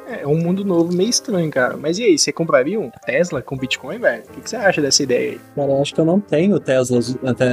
É 0.07 0.27
um 0.27 0.37
mundo 0.37 0.65
novo 0.65 0.93
meio 0.93 1.09
estranho, 1.09 1.51
cara. 1.51 1.77
Mas 1.77 1.99
e 1.99 2.05
aí, 2.05 2.19
você 2.19 2.33
compraria 2.33 2.79
um 2.79 2.91
Tesla 3.07 3.41
com 3.41 3.57
Bitcoin, 3.57 3.99
velho? 3.99 4.23
O 4.25 4.33
que, 4.33 4.41
que, 4.43 4.51
você 4.51 4.57
acha 4.57 4.83
dessa 4.83 5.03
ideia 5.03 5.33
aí? 5.33 5.41
Cara, 5.55 5.73
eu 5.73 5.81
acho 5.81 5.95
que 5.95 6.01
eu 6.01 6.05
não 6.05 6.21
tenho 6.21 6.59
Tesla, 6.61 6.99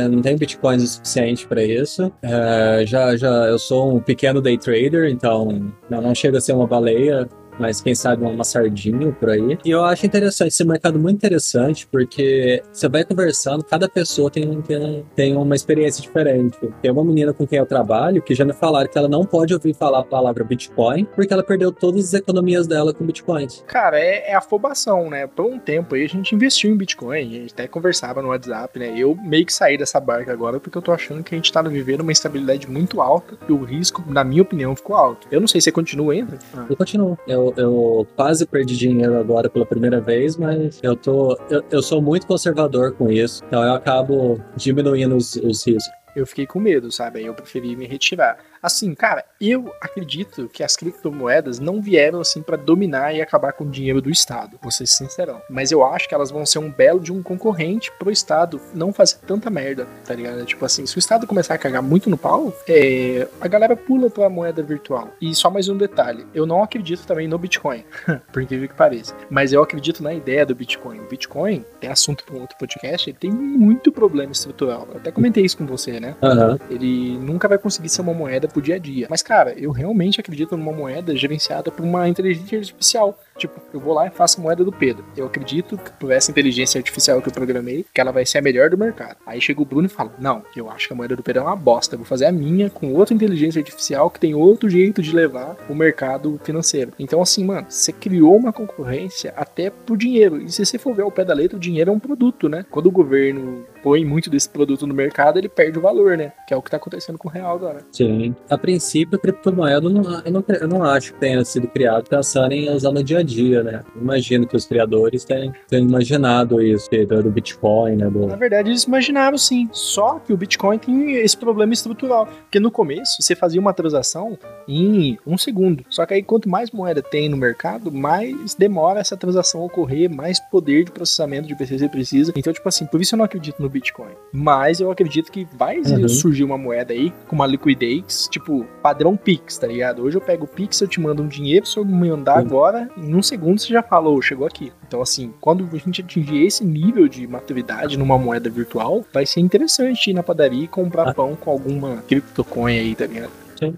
não 0.09 0.21
tenho 0.21 0.37
Bitcoins 0.37 0.83
o 0.83 0.87
suficiente 0.87 1.47
para 1.47 1.63
isso. 1.63 2.11
É, 2.21 2.83
já, 2.85 3.15
já, 3.15 3.45
eu 3.45 3.59
sou 3.59 3.95
um 3.95 3.99
pequeno 3.99 4.41
day 4.41 4.57
trader, 4.57 5.09
então 5.09 5.71
não, 5.89 6.01
não 6.01 6.15
chega 6.15 6.39
a 6.39 6.41
ser 6.41 6.53
uma 6.53 6.67
baleia 6.67 7.29
mas 7.59 7.81
quem 7.81 7.93
sabe 7.93 8.23
uma 8.23 8.43
sardinha 8.43 9.11
por 9.11 9.29
aí. 9.29 9.57
E 9.63 9.69
eu 9.69 9.83
acho 9.83 10.05
interessante, 10.05 10.49
esse 10.49 10.65
mercado 10.65 10.97
muito 10.97 11.17
interessante, 11.17 11.87
porque 11.87 12.63
você 12.71 12.87
vai 12.87 13.03
conversando, 13.03 13.63
cada 13.63 13.89
pessoa 13.89 14.29
tem, 14.29 14.61
tem, 14.61 15.05
tem 15.15 15.35
uma 15.35 15.55
experiência 15.55 16.01
diferente. 16.01 16.57
Tem 16.81 16.91
uma 16.91 17.03
menina 17.03 17.33
com 17.33 17.45
quem 17.45 17.59
eu 17.59 17.65
trabalho 17.65 18.21
que 18.21 18.33
já 18.33 18.45
me 18.45 18.53
falaram 18.53 18.89
que 18.89 18.97
ela 18.97 19.07
não 19.07 19.25
pode 19.25 19.53
ouvir 19.53 19.73
falar 19.73 19.99
a 19.99 20.03
palavra 20.03 20.43
Bitcoin, 20.43 21.05
porque 21.15 21.33
ela 21.33 21.43
perdeu 21.43 21.71
todas 21.71 22.05
as 22.05 22.13
economias 22.13 22.67
dela 22.67 22.93
com 22.93 23.05
Bitcoins. 23.05 23.63
Cara, 23.67 23.99
é, 23.99 24.31
é 24.31 24.35
afobação, 24.35 25.09
né? 25.09 25.27
Por 25.27 25.45
um 25.45 25.59
tempo 25.59 25.95
aí 25.95 26.03
a 26.03 26.09
gente 26.09 26.33
investiu 26.33 26.71
em 26.71 26.77
Bitcoin, 26.77 27.19
a 27.19 27.23
gente 27.23 27.53
até 27.53 27.67
conversava 27.67 28.21
no 28.21 28.29
WhatsApp, 28.29 28.79
né? 28.79 28.93
Eu 28.97 29.15
meio 29.15 29.45
que 29.45 29.53
saí 29.53 29.77
dessa 29.77 29.99
barca 29.99 30.31
agora 30.31 30.59
porque 30.59 30.77
eu 30.77 30.81
tô 30.81 30.91
achando 30.91 31.23
que 31.23 31.35
a 31.35 31.37
gente 31.37 31.51
tá 31.51 31.61
vivendo 31.61 32.01
uma 32.01 32.11
estabilidade 32.11 32.69
muito 32.69 33.01
alta 33.01 33.37
e 33.47 33.51
o 33.51 33.63
risco, 33.63 34.03
na 34.07 34.23
minha 34.23 34.41
opinião, 34.41 34.75
ficou 34.75 34.95
alto. 34.95 35.27
Eu 35.31 35.39
não 35.39 35.47
sei 35.47 35.61
se 35.61 35.65
você 35.65 35.71
continua 35.71 36.13
ainda. 36.13 36.37
Ah. 36.55 36.65
Eu 36.69 36.75
continuo. 36.75 37.17
Eu, 37.27 37.48
eu, 37.57 38.07
quase 38.15 38.45
perdi 38.45 38.77
dinheiro 38.77 39.17
agora 39.17 39.49
pela 39.49 39.65
primeira 39.65 39.99
vez, 39.99 40.37
mas 40.37 40.79
eu 40.81 40.95
tô. 40.95 41.37
Eu, 41.49 41.63
eu 41.71 41.81
sou 41.81 42.01
muito 42.01 42.27
conservador 42.27 42.93
com 42.93 43.11
isso. 43.11 43.43
Então 43.47 43.63
eu 43.63 43.73
acabo 43.73 44.39
diminuindo 44.55 45.15
os, 45.15 45.35
os 45.35 45.65
riscos 45.65 45.99
eu 46.15 46.25
fiquei 46.25 46.45
com 46.45 46.59
medo, 46.59 46.91
sabe? 46.91 47.19
Aí 47.19 47.25
eu 47.25 47.33
preferi 47.33 47.75
me 47.75 47.85
retirar. 47.85 48.37
Assim, 48.61 48.93
cara, 48.93 49.23
eu 49.39 49.73
acredito 49.81 50.49
que 50.49 50.63
as 50.63 50.75
criptomoedas 50.75 51.59
não 51.59 51.81
vieram 51.81 52.19
assim 52.19 52.41
para 52.41 52.57
dominar 52.57 53.13
e 53.13 53.21
acabar 53.21 53.53
com 53.53 53.63
o 53.63 53.69
dinheiro 53.69 54.01
do 54.01 54.09
Estado, 54.09 54.59
vou 54.61 54.71
ser 54.71 54.85
sincerão. 54.85 55.41
Mas 55.49 55.71
eu 55.71 55.83
acho 55.83 56.07
que 56.07 56.13
elas 56.13 56.29
vão 56.29 56.45
ser 56.45 56.59
um 56.59 56.69
belo 56.69 56.99
de 56.99 57.11
um 57.11 57.23
concorrente 57.23 57.91
pro 57.97 58.11
Estado 58.11 58.59
não 58.73 58.91
fazer 58.91 59.17
tanta 59.25 59.49
merda, 59.49 59.87
tá 60.05 60.13
ligado? 60.13 60.45
Tipo 60.45 60.65
assim, 60.65 60.85
se 60.85 60.97
o 60.97 60.99
Estado 60.99 61.25
começar 61.25 61.53
a 61.53 61.57
cagar 61.57 61.81
muito 61.81 62.09
no 62.09 62.17
pau, 62.17 62.53
é, 62.67 63.27
a 63.39 63.47
galera 63.47 63.75
pula 63.75 64.09
pra 64.09 64.29
moeda 64.29 64.61
virtual. 64.61 65.09
E 65.21 65.33
só 65.33 65.49
mais 65.49 65.69
um 65.69 65.77
detalhe, 65.77 66.25
eu 66.33 66.45
não 66.45 66.61
acredito 66.61 67.05
também 67.05 67.27
no 67.27 67.37
Bitcoin, 67.37 67.85
por 68.33 68.41
incrível 68.41 68.67
que 68.67 68.75
pareça. 68.75 69.15
Mas 69.29 69.53
eu 69.53 69.63
acredito 69.63 70.03
na 70.03 70.13
ideia 70.13 70.45
do 70.45 70.53
Bitcoin. 70.53 70.99
O 70.99 71.07
Bitcoin, 71.07 71.63
tem 71.79 71.89
assunto 71.89 72.23
para 72.25 72.35
um 72.35 72.41
outro 72.41 72.57
podcast, 72.57 73.09
ele 73.09 73.17
tem 73.17 73.31
muito 73.31 73.91
problema 73.91 74.31
estrutural. 74.31 74.87
Eu 74.91 74.97
até 74.97 75.11
comentei 75.11 75.45
isso 75.45 75.57
com 75.57 75.65
você, 75.65 75.99
né? 75.99 76.15
Aham. 76.21 76.59
Ele 76.69 77.17
nunca 77.19 77.47
vai 77.47 77.57
conseguir 77.57 77.89
ser 77.89 78.01
uma 78.01 78.13
moeda 78.13 78.48
pro 78.49 78.61
dia 78.61 78.75
a 78.75 78.79
dia. 78.79 79.07
Mas, 79.09 79.21
cara, 79.21 79.53
eu 79.57 79.71
realmente 79.71 80.19
acredito 80.19 80.57
numa 80.57 80.71
moeda 80.71 81.15
gerenciada 81.15 81.71
por 81.71 81.83
uma 81.83 82.07
inteligência 82.07 82.59
artificial. 82.59 83.17
Tipo, 83.37 83.61
eu 83.73 83.79
vou 83.79 83.93
lá 83.93 84.07
e 84.07 84.09
faço 84.09 84.39
a 84.39 84.43
moeda 84.43 84.63
do 84.63 84.71
Pedro. 84.71 85.05
Eu 85.15 85.25
acredito 85.25 85.77
que 85.77 85.91
por 85.93 86.11
essa 86.11 86.29
inteligência 86.29 86.77
artificial 86.77 87.21
que 87.21 87.29
eu 87.29 87.33
programei, 87.33 87.85
que 87.93 88.01
ela 88.01 88.11
vai 88.11 88.25
ser 88.25 88.39
a 88.39 88.41
melhor 88.41 88.69
do 88.69 88.77
mercado. 88.77 89.15
Aí 89.25 89.39
chega 89.39 89.61
o 89.61 89.65
Bruno 89.65 89.85
e 89.85 89.89
fala: 89.89 90.13
Não, 90.19 90.43
eu 90.55 90.69
acho 90.69 90.87
que 90.87 90.93
a 90.93 90.95
moeda 90.95 91.15
do 91.15 91.23
Pedro 91.23 91.43
é 91.43 91.45
uma 91.45 91.55
bosta. 91.55 91.95
Eu 91.95 91.99
vou 91.99 92.05
fazer 92.05 92.25
a 92.25 92.31
minha 92.31 92.69
com 92.69 92.93
outra 92.93 93.13
inteligência 93.13 93.59
artificial 93.59 94.09
que 94.09 94.19
tem 94.19 94.35
outro 94.35 94.69
jeito 94.69 95.01
de 95.01 95.15
levar 95.15 95.55
o 95.69 95.75
mercado 95.75 96.39
financeiro. 96.43 96.91
Então, 96.99 97.21
assim, 97.21 97.45
mano, 97.45 97.67
você 97.69 97.93
criou 97.93 98.35
uma 98.35 98.51
concorrência 98.51 99.33
até 99.35 99.69
pro 99.69 99.95
dinheiro. 99.95 100.41
E 100.41 100.51
se 100.51 100.65
você 100.65 100.77
for 100.77 100.93
ver 100.93 101.03
ao 101.03 101.11
pé 101.11 101.23
da 101.23 101.33
letra, 101.33 101.57
o 101.57 101.59
dinheiro 101.59 101.91
é 101.91 101.93
um 101.93 101.99
produto, 101.99 102.49
né? 102.49 102.65
Quando 102.69 102.87
o 102.87 102.91
governo 102.91 103.65
põe 103.81 104.05
muito 104.05 104.29
desse 104.29 104.49
produto 104.49 104.85
no 104.85 104.93
mercado, 104.93 105.37
ele 105.37 105.49
perde 105.49 105.77
o 105.77 105.81
valor, 105.81 106.17
né? 106.17 106.33
Que 106.47 106.53
é 106.53 106.57
o 106.57 106.61
que 106.61 106.71
tá 106.71 106.77
acontecendo 106.77 107.17
com 107.17 107.27
o 107.27 107.31
real 107.31 107.55
agora. 107.55 107.79
Sim. 107.91 108.35
A 108.49 108.57
princípio, 108.57 109.17
a 109.17 109.21
criptomoeda 109.21 109.87
eu 109.87 109.89
não, 109.89 110.21
eu 110.25 110.31
não, 110.31 110.43
eu 110.47 110.67
não 110.67 110.83
acho 110.83 111.13
que 111.13 111.19
tenha 111.19 111.43
sido 111.43 111.67
criado 111.67 112.07
pensando 112.09 112.51
em 112.51 112.69
usar 112.69 112.91
no 112.91 113.03
dia 113.03 113.19
a 113.19 113.23
dia, 113.23 113.63
né? 113.63 113.83
Imagino 113.95 114.47
que 114.47 114.55
os 114.55 114.65
criadores 114.65 115.23
tenham, 115.23 115.53
tenham 115.67 115.87
imaginado 115.87 116.61
isso, 116.61 116.89
do 116.89 117.31
Bitcoin, 117.31 117.95
né? 117.95 118.09
Do... 118.09 118.27
Na 118.27 118.35
verdade, 118.35 118.69
eles 118.69 118.83
imaginaram 118.83 119.37
sim. 119.37 119.69
Só 119.71 120.19
que 120.19 120.33
o 120.33 120.37
Bitcoin 120.37 120.77
tem 120.77 121.13
esse 121.15 121.37
problema 121.37 121.73
estrutural. 121.73 122.27
Porque 122.27 122.59
no 122.59 122.71
começo, 122.71 123.21
você 123.21 123.35
fazia 123.35 123.59
uma 123.59 123.73
transação 123.73 124.37
em 124.67 125.17
um 125.25 125.37
segundo. 125.37 125.83
Só 125.89 126.05
que 126.05 126.13
aí, 126.13 126.23
quanto 126.23 126.49
mais 126.49 126.71
moeda 126.71 127.01
tem 127.01 127.29
no 127.29 127.37
mercado, 127.37 127.91
mais 127.91 128.55
demora 128.55 128.99
essa 128.99 129.17
transação 129.17 129.63
ocorrer, 129.63 130.09
mais 130.09 130.39
poder 130.39 130.85
de 130.85 130.91
processamento 130.91 131.47
de 131.47 131.55
PC 131.55 131.79
você 131.79 131.89
precisa. 131.89 132.33
Então, 132.35 132.53
tipo 132.53 132.67
assim, 132.67 132.85
por 132.85 133.01
isso 133.01 133.15
eu 133.15 133.17
não 133.17 133.25
acredito 133.25 133.61
no 133.61 133.68
Bitcoin. 133.69 134.11
Mas 134.33 134.79
eu 134.79 134.91
acredito 134.91 135.31
que 135.31 135.47
vai 135.57 135.77
Uhum. 135.79 136.07
surgir 136.09 136.43
uma 136.43 136.57
moeda 136.57 136.93
aí 136.93 137.11
com 137.27 137.35
uma 137.35 137.45
liquidez, 137.47 138.27
tipo, 138.31 138.65
padrão 138.81 139.15
Pix, 139.15 139.57
tá 139.57 139.67
ligado? 139.67 140.01
Hoje 140.03 140.17
eu 140.17 140.21
pego 140.21 140.45
o 140.45 140.47
Pix, 140.47 140.79
eu 140.81 140.87
te 140.87 140.99
mando 140.99 141.23
um 141.23 141.27
dinheiro, 141.27 141.65
se 141.65 141.77
eu 141.77 141.85
me 141.85 142.09
mandar 142.09 142.35
Sim. 142.41 142.47
agora, 142.47 142.89
em 142.97 143.13
um 143.15 143.21
segundo 143.21 143.59
você 143.59 143.67
já 143.67 143.81
falou, 143.83 144.21
chegou 144.21 144.45
aqui. 144.47 144.71
Então, 144.87 145.01
assim, 145.01 145.33
quando 145.39 145.67
a 145.71 145.77
gente 145.77 146.01
atingir 146.01 146.45
esse 146.45 146.63
nível 146.65 147.07
de 147.07 147.27
maturidade 147.27 147.97
numa 147.97 148.17
moeda 148.17 148.49
virtual, 148.49 149.05
vai 149.13 149.25
ser 149.25 149.39
interessante 149.39 150.09
ir 150.09 150.13
na 150.13 150.23
padaria 150.23 150.63
e 150.63 150.67
comprar 150.67 151.09
Ah. 151.09 151.13
pão 151.13 151.35
com 151.35 151.49
alguma 151.51 151.97
criptocoin 152.07 152.77
aí, 152.77 152.95
tá 152.95 153.05
ligado? 153.05 153.31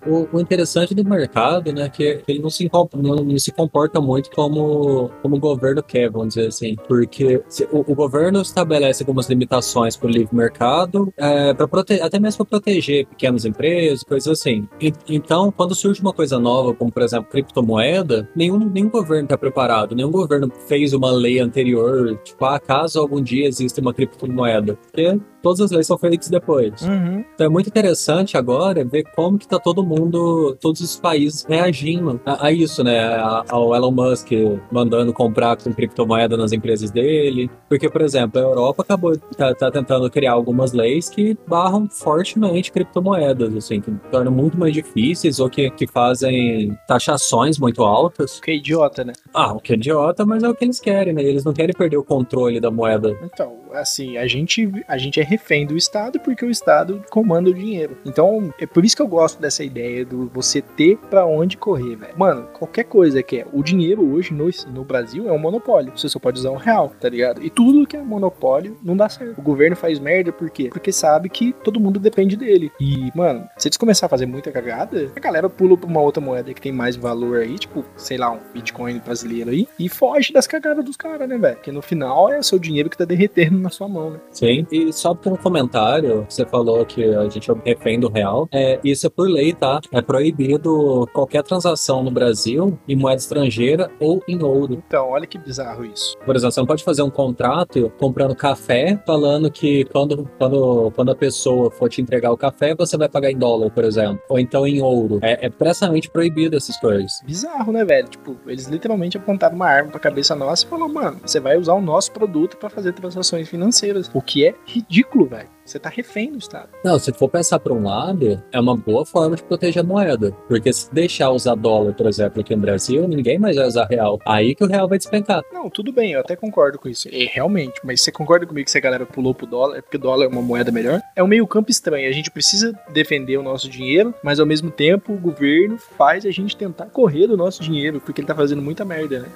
O, 0.06 0.28
o 0.38 0.40
interessante 0.40 0.94
do 0.94 1.04
mercado, 1.04 1.72
né, 1.74 1.90
que 1.90 2.22
ele 2.28 2.40
não 2.40 2.50
se, 2.50 2.70
não, 2.96 3.16
não 3.16 3.38
se 3.38 3.52
comporta 3.52 4.00
muito 4.02 4.30
como, 4.32 5.10
como 5.22 5.36
o 5.36 5.40
governo 5.40 5.82
quer, 5.84 6.10
vamos 6.10 6.30
dizer 6.36 6.48
assim, 6.48 6.76
porque 6.88 7.42
se- 7.48 7.68
o, 7.72 7.80
o 7.92 7.96
governo 7.96 8.42
estabelece 8.42 9.04
algumas 9.04 9.30
limitações 9.30 9.96
para 9.96 10.08
o 10.08 10.12
livre 10.12 10.36
mercado, 10.36 11.14
é, 11.18 11.54
pra 11.54 11.68
prote- 11.68 12.02
até 12.02 12.20
mesmo 12.20 12.46
para 12.46 12.60
proteger 12.60 13.06
pequenas 13.08 13.46
empresas, 13.46 14.04
coisas 14.04 14.40
assim. 14.40 14.68
E- 14.82 14.94
então, 15.10 15.52
quando 15.52 15.76
surge 15.76 16.02
uma 16.02 16.14
coisa 16.14 16.40
nova, 16.40 16.74
como 16.74 16.92
por 16.92 17.02
exemplo 17.04 17.30
criptomoeda, 17.30 18.28
nenhum, 18.36 18.58
nenhum 18.70 18.90
governo 18.90 19.24
está 19.26 19.38
preparado, 19.38 19.96
nenhum 19.96 20.12
governo 20.12 20.52
fez 20.68 20.94
uma 20.94 21.12
lei 21.12 21.40
anterior, 21.40 22.18
tipo, 22.24 22.44
ah, 22.46 22.60
caso 22.60 23.00
algum 23.00 23.22
dia 23.22 23.48
exista 23.48 23.80
uma 23.82 23.94
criptomoeda, 23.94 24.76
porque 24.76 25.20
todas 25.42 25.62
as 25.62 25.72
leis 25.72 25.88
são 25.88 25.98
feitas 25.98 26.28
depois. 26.30 26.82
Uhum. 26.82 27.24
Então 27.34 27.46
é 27.46 27.50
muito 27.50 27.68
interessante 27.68 28.36
agora 28.38 28.84
ver 28.84 29.04
como 29.16 29.38
que 29.38 29.48
tá 29.48 29.60
todo 29.60 29.71
mundo, 29.80 30.58
todos 30.60 30.82
os 30.82 31.00
países 31.00 31.46
reagindo 31.48 32.20
a, 32.26 32.48
a 32.48 32.52
isso, 32.52 32.84
né? 32.84 33.00
A- 33.00 33.44
ao 33.50 33.74
Elon 33.74 33.92
Musk 33.92 34.30
mandando 34.72 35.14
comprar 35.14 35.56
com 35.56 35.74
criptomoeda 35.74 36.36
nas 36.36 36.52
empresas 36.52 36.92
dele. 36.92 37.50
Porque, 37.70 37.90
por 37.90 38.02
exemplo, 38.02 38.40
a 38.40 38.44
Europa 38.44 38.84
acabou 38.84 39.18
tá, 39.18 39.54
tá 39.56 39.72
tentando 39.72 40.10
criar 40.10 40.34
algumas 40.34 40.74
leis 40.74 41.10
que 41.10 41.38
barram 41.48 41.88
fortemente 41.90 42.72
criptomoedas, 42.72 43.56
assim, 43.56 43.80
que 43.80 43.92
tornam 44.12 44.32
muito 44.32 44.58
mais 44.58 44.74
difíceis 44.74 45.40
ou 45.40 45.50
que, 45.50 45.70
que 45.72 45.88
fazem 45.88 46.78
taxações 46.88 47.58
muito 47.58 47.84
altas. 47.84 48.40
Que 48.40 48.54
idiota, 48.54 49.04
né? 49.04 49.14
Ah, 49.34 49.54
o 49.54 49.60
que 49.60 49.74
é 49.74 49.76
idiota, 49.76 50.26
mas 50.26 50.44
é 50.44 50.50
o 50.50 50.54
que 50.56 50.66
eles 50.66 50.80
querem, 50.80 51.14
né? 51.14 51.24
Eles 51.24 51.44
não 51.44 51.54
querem 51.54 51.74
perder 51.76 51.98
o 51.98 52.04
controle 52.04 52.60
da 52.60 52.70
moeda. 52.72 53.16
Então, 53.24 53.54
assim, 53.74 54.18
a 54.18 54.28
gente, 54.28 54.70
a 54.88 54.98
gente 54.98 55.20
é 55.20 55.24
refém 55.24 55.66
do 55.66 55.78
Estado 55.78 56.20
porque 56.20 56.46
o 56.46 56.50
Estado 56.50 57.04
comanda 57.10 57.50
o 57.50 57.54
dinheiro. 57.54 57.98
Então, 58.06 58.54
é 58.60 58.66
por 58.66 58.86
isso 58.86 58.96
que 58.96 59.02
eu 59.02 59.08
gosto 59.08 59.42
dessa 59.42 59.64
ideia 59.64 60.06
do 60.06 60.30
você 60.34 60.62
ter 60.62 60.98
pra 61.10 61.26
onde 61.26 61.58
correr, 61.58 61.96
velho. 61.96 62.14
Mano, 62.18 62.48
qualquer 62.54 62.84
coisa 62.84 63.22
que 63.24 63.40
é. 63.40 63.48
O 63.52 63.64
dinheiro 63.64 64.14
hoje 64.14 64.34
no, 64.34 64.50
no 64.74 64.84
Brasil 64.84 65.28
é 65.28 65.32
um 65.32 65.40
monopólio. 65.40 65.92
Você 65.96 66.10
só 66.10 66.20
pode 66.20 66.40
usar 66.40 66.52
um 66.52 66.58
real, 66.58 66.94
tá 67.00 67.10
ligado? 67.10 67.44
E 67.44 67.50
tudo 67.50 67.88
que 67.88 67.98
é 67.98 68.02
monopólio 68.02 68.78
não 68.84 68.96
dá 68.96 69.10
certo. 69.10 69.40
O 69.40 69.42
governo 69.42 69.76
faz 69.76 70.00
merda 70.00 70.32
por 70.32 70.50
quê? 70.50 70.70
Porque 70.72 70.92
sabe 70.92 71.30
que 71.30 71.54
todo 71.64 71.80
mundo 71.80 72.00
depende 72.00 72.36
dele. 72.36 72.72
E, 72.80 73.12
mano, 73.16 73.48
se 73.58 73.68
eles 73.68 73.78
começarem 73.78 74.08
a 74.08 74.10
fazer 74.10 74.26
muita 74.26 74.52
cagada, 74.52 75.12
a 75.16 75.20
galera 75.20 75.50
pula 75.50 75.78
pra 75.78 75.88
uma 75.88 76.02
outra 76.02 76.22
moeda 76.22 76.54
que 76.54 76.62
tem 76.62 76.72
mais 76.72 76.96
valor 76.96 77.40
aí, 77.40 77.58
tipo, 77.58 77.86
sei 77.96 78.18
lá, 78.18 78.32
um 78.32 78.40
Bitcoin 78.54 79.00
brasileiro 79.00 79.50
aí, 79.50 79.68
e 79.80 79.90
foge 79.90 80.34
das 80.34 80.48
cagadas 80.48 80.84
dos 80.84 80.98
caras, 80.98 81.28
né, 81.28 81.38
velho? 81.38 81.56
Porque 81.56 81.72
no 81.72 81.82
final 81.82 82.32
é 82.32 82.40
o 82.40 82.44
seu 82.44 82.60
dinheiro 82.60 82.90
que 82.90 82.98
tá 82.98 83.06
derretendo 83.06 83.61
na 83.62 83.70
sua 83.70 83.88
mão, 83.88 84.12
né? 84.12 84.20
Sim. 84.32 84.66
E 84.72 84.92
só 84.92 85.14
por 85.14 85.34
um 85.34 85.38
comentário, 85.38 86.26
você 86.28 86.46
falou 86.46 86.86
que 86.86 87.04
a 87.04 87.28
gente 87.30 87.50
é 87.50 87.56
refém 87.66 88.00
do 88.00 88.10
real. 88.10 88.48
É, 88.52 88.80
isso 88.84 89.08
é 89.08 89.10
por 89.10 89.30
lei, 89.30 89.54
tá? 89.54 89.80
É 89.92 90.02
proibido 90.02 91.08
qualquer 91.14 91.44
transação 91.44 92.04
no 92.04 92.12
Brasil 92.12 92.78
em 92.88 92.96
moeda 92.96 93.20
estrangeira 93.22 93.92
ou 94.00 94.22
em 94.28 94.42
ouro. 94.44 94.84
Então, 94.88 95.10
olha 95.10 95.26
que 95.26 95.38
bizarro 95.38 95.86
isso. 95.86 96.18
Por 96.26 96.36
exemplo, 96.36 96.52
você 96.52 96.60
não 96.60 96.68
pode 96.68 96.84
fazer 96.84 97.02
um 97.02 97.10
contrato 97.10 97.92
comprando 98.00 98.36
café, 98.36 99.02
falando 99.06 99.52
que 99.52 99.86
quando, 99.86 100.30
quando, 100.38 100.92
quando 100.96 101.12
a 101.12 101.16
pessoa 101.16 101.70
for 101.72 101.90
te 101.90 102.02
entregar 102.02 102.32
o 102.32 102.38
café, 102.38 102.76
você 102.76 102.98
vai 102.98 103.10
pagar 103.10 103.32
em 103.32 103.38
dólar, 103.38 103.70
por 103.72 103.84
exemplo. 103.84 104.20
Ou 104.30 104.40
então 104.40 104.66
em 104.66 104.82
ouro. 104.82 105.20
É, 105.22 105.46
é 105.46 105.48
expressamente 105.48 106.10
proibido 106.10 106.56
essas 106.56 106.78
coisas. 106.78 107.22
Bizarro, 107.26 107.72
né, 107.72 107.86
velho? 107.86 108.08
Tipo, 108.08 108.36
eles 108.48 108.68
literalmente 108.68 109.18
apontaram 109.18 109.56
uma 109.56 109.68
arma 109.68 109.92
pra 109.92 110.00
cabeça 110.00 110.36
nossa 110.36 110.66
e 110.66 110.70
falaram, 110.70 110.94
mano, 110.94 111.20
você 111.24 111.40
vai 111.40 111.58
usar 111.58 111.74
o 111.74 111.82
nosso 111.82 112.12
produto 112.12 112.58
pra 112.58 112.70
fazer 112.70 112.94
transações 112.94 113.48
financeiras. 113.52 114.10
O 114.14 114.22
que 114.22 114.46
é 114.46 114.56
ridículo, 114.66 115.26
velho. 115.26 115.50
Você 115.72 115.80
tá 115.80 115.88
refém 115.90 116.34
do 116.34 116.38
Estado. 116.38 116.68
Não, 116.84 117.00
se 117.00 117.14
for 117.14 117.30
pensar 117.30 117.58
por 117.58 117.72
um 117.72 117.86
lado, 117.86 118.44
é 118.52 118.60
uma 118.60 118.76
boa 118.76 119.06
forma 119.06 119.38
de 119.38 119.44
proteger 119.44 119.82
a 119.82 119.86
moeda. 119.86 120.34
Porque 120.46 120.74
se 120.74 120.94
deixar 120.94 121.32
usar 121.32 121.56
dólar, 121.56 121.94
por 121.94 122.08
exemplo, 122.08 122.42
aqui 122.42 122.54
no 122.54 122.62
Brasil, 122.62 123.08
ninguém 123.08 123.40
mais 123.40 123.56
vai 123.56 123.66
usar 123.66 123.86
real. 123.86 124.20
Aí 124.26 124.54
que 124.54 124.66
o 124.66 124.68
real 124.68 124.90
vai 124.90 124.98
despencar. 124.98 125.42
Não, 125.54 125.70
tudo 125.70 125.94
bem, 125.94 126.12
eu 126.12 126.20
até 126.20 126.36
concordo 126.36 126.78
com 126.78 126.90
isso. 126.90 127.08
É, 127.10 127.24
realmente, 127.24 127.80
mas 127.86 128.02
você 128.02 128.12
concorda 128.12 128.46
comigo 128.46 128.66
que 128.66 128.72
se 128.72 128.78
a 128.78 128.82
galera 128.82 129.06
pulou 129.06 129.34
pro 129.34 129.48
dólar, 129.48 129.78
é 129.78 129.82
porque 129.82 129.98
dólar 129.98 130.26
é 130.26 130.28
uma 130.28 130.42
moeda 130.42 130.74
melhor? 130.74 131.02
É 131.16 131.24
um 131.24 131.28
meio 131.28 131.48
campo 131.48 131.72
estranho. 131.72 132.10
A 132.10 132.12
gente 132.12 132.30
precisa 132.30 132.78
defender 132.92 133.38
o 133.38 133.44
nosso 133.44 133.70
dinheiro, 133.70 134.14
mas 134.22 134.42
ao 134.42 134.46
mesmo 134.46 134.72
tempo 134.72 135.14
o 135.14 135.18
governo 135.18 135.78
faz 135.78 136.26
a 136.26 136.32
gente 136.32 136.58
tentar 136.58 136.88
correr 136.88 137.28
do 137.28 137.38
nosso 137.38 137.64
dinheiro, 137.64 138.02
porque 138.02 138.20
ele 138.20 138.28
tá 138.28 138.36
fazendo 138.36 138.62
muita 138.62 138.84
merda, 138.84 139.20
né? 139.20 139.30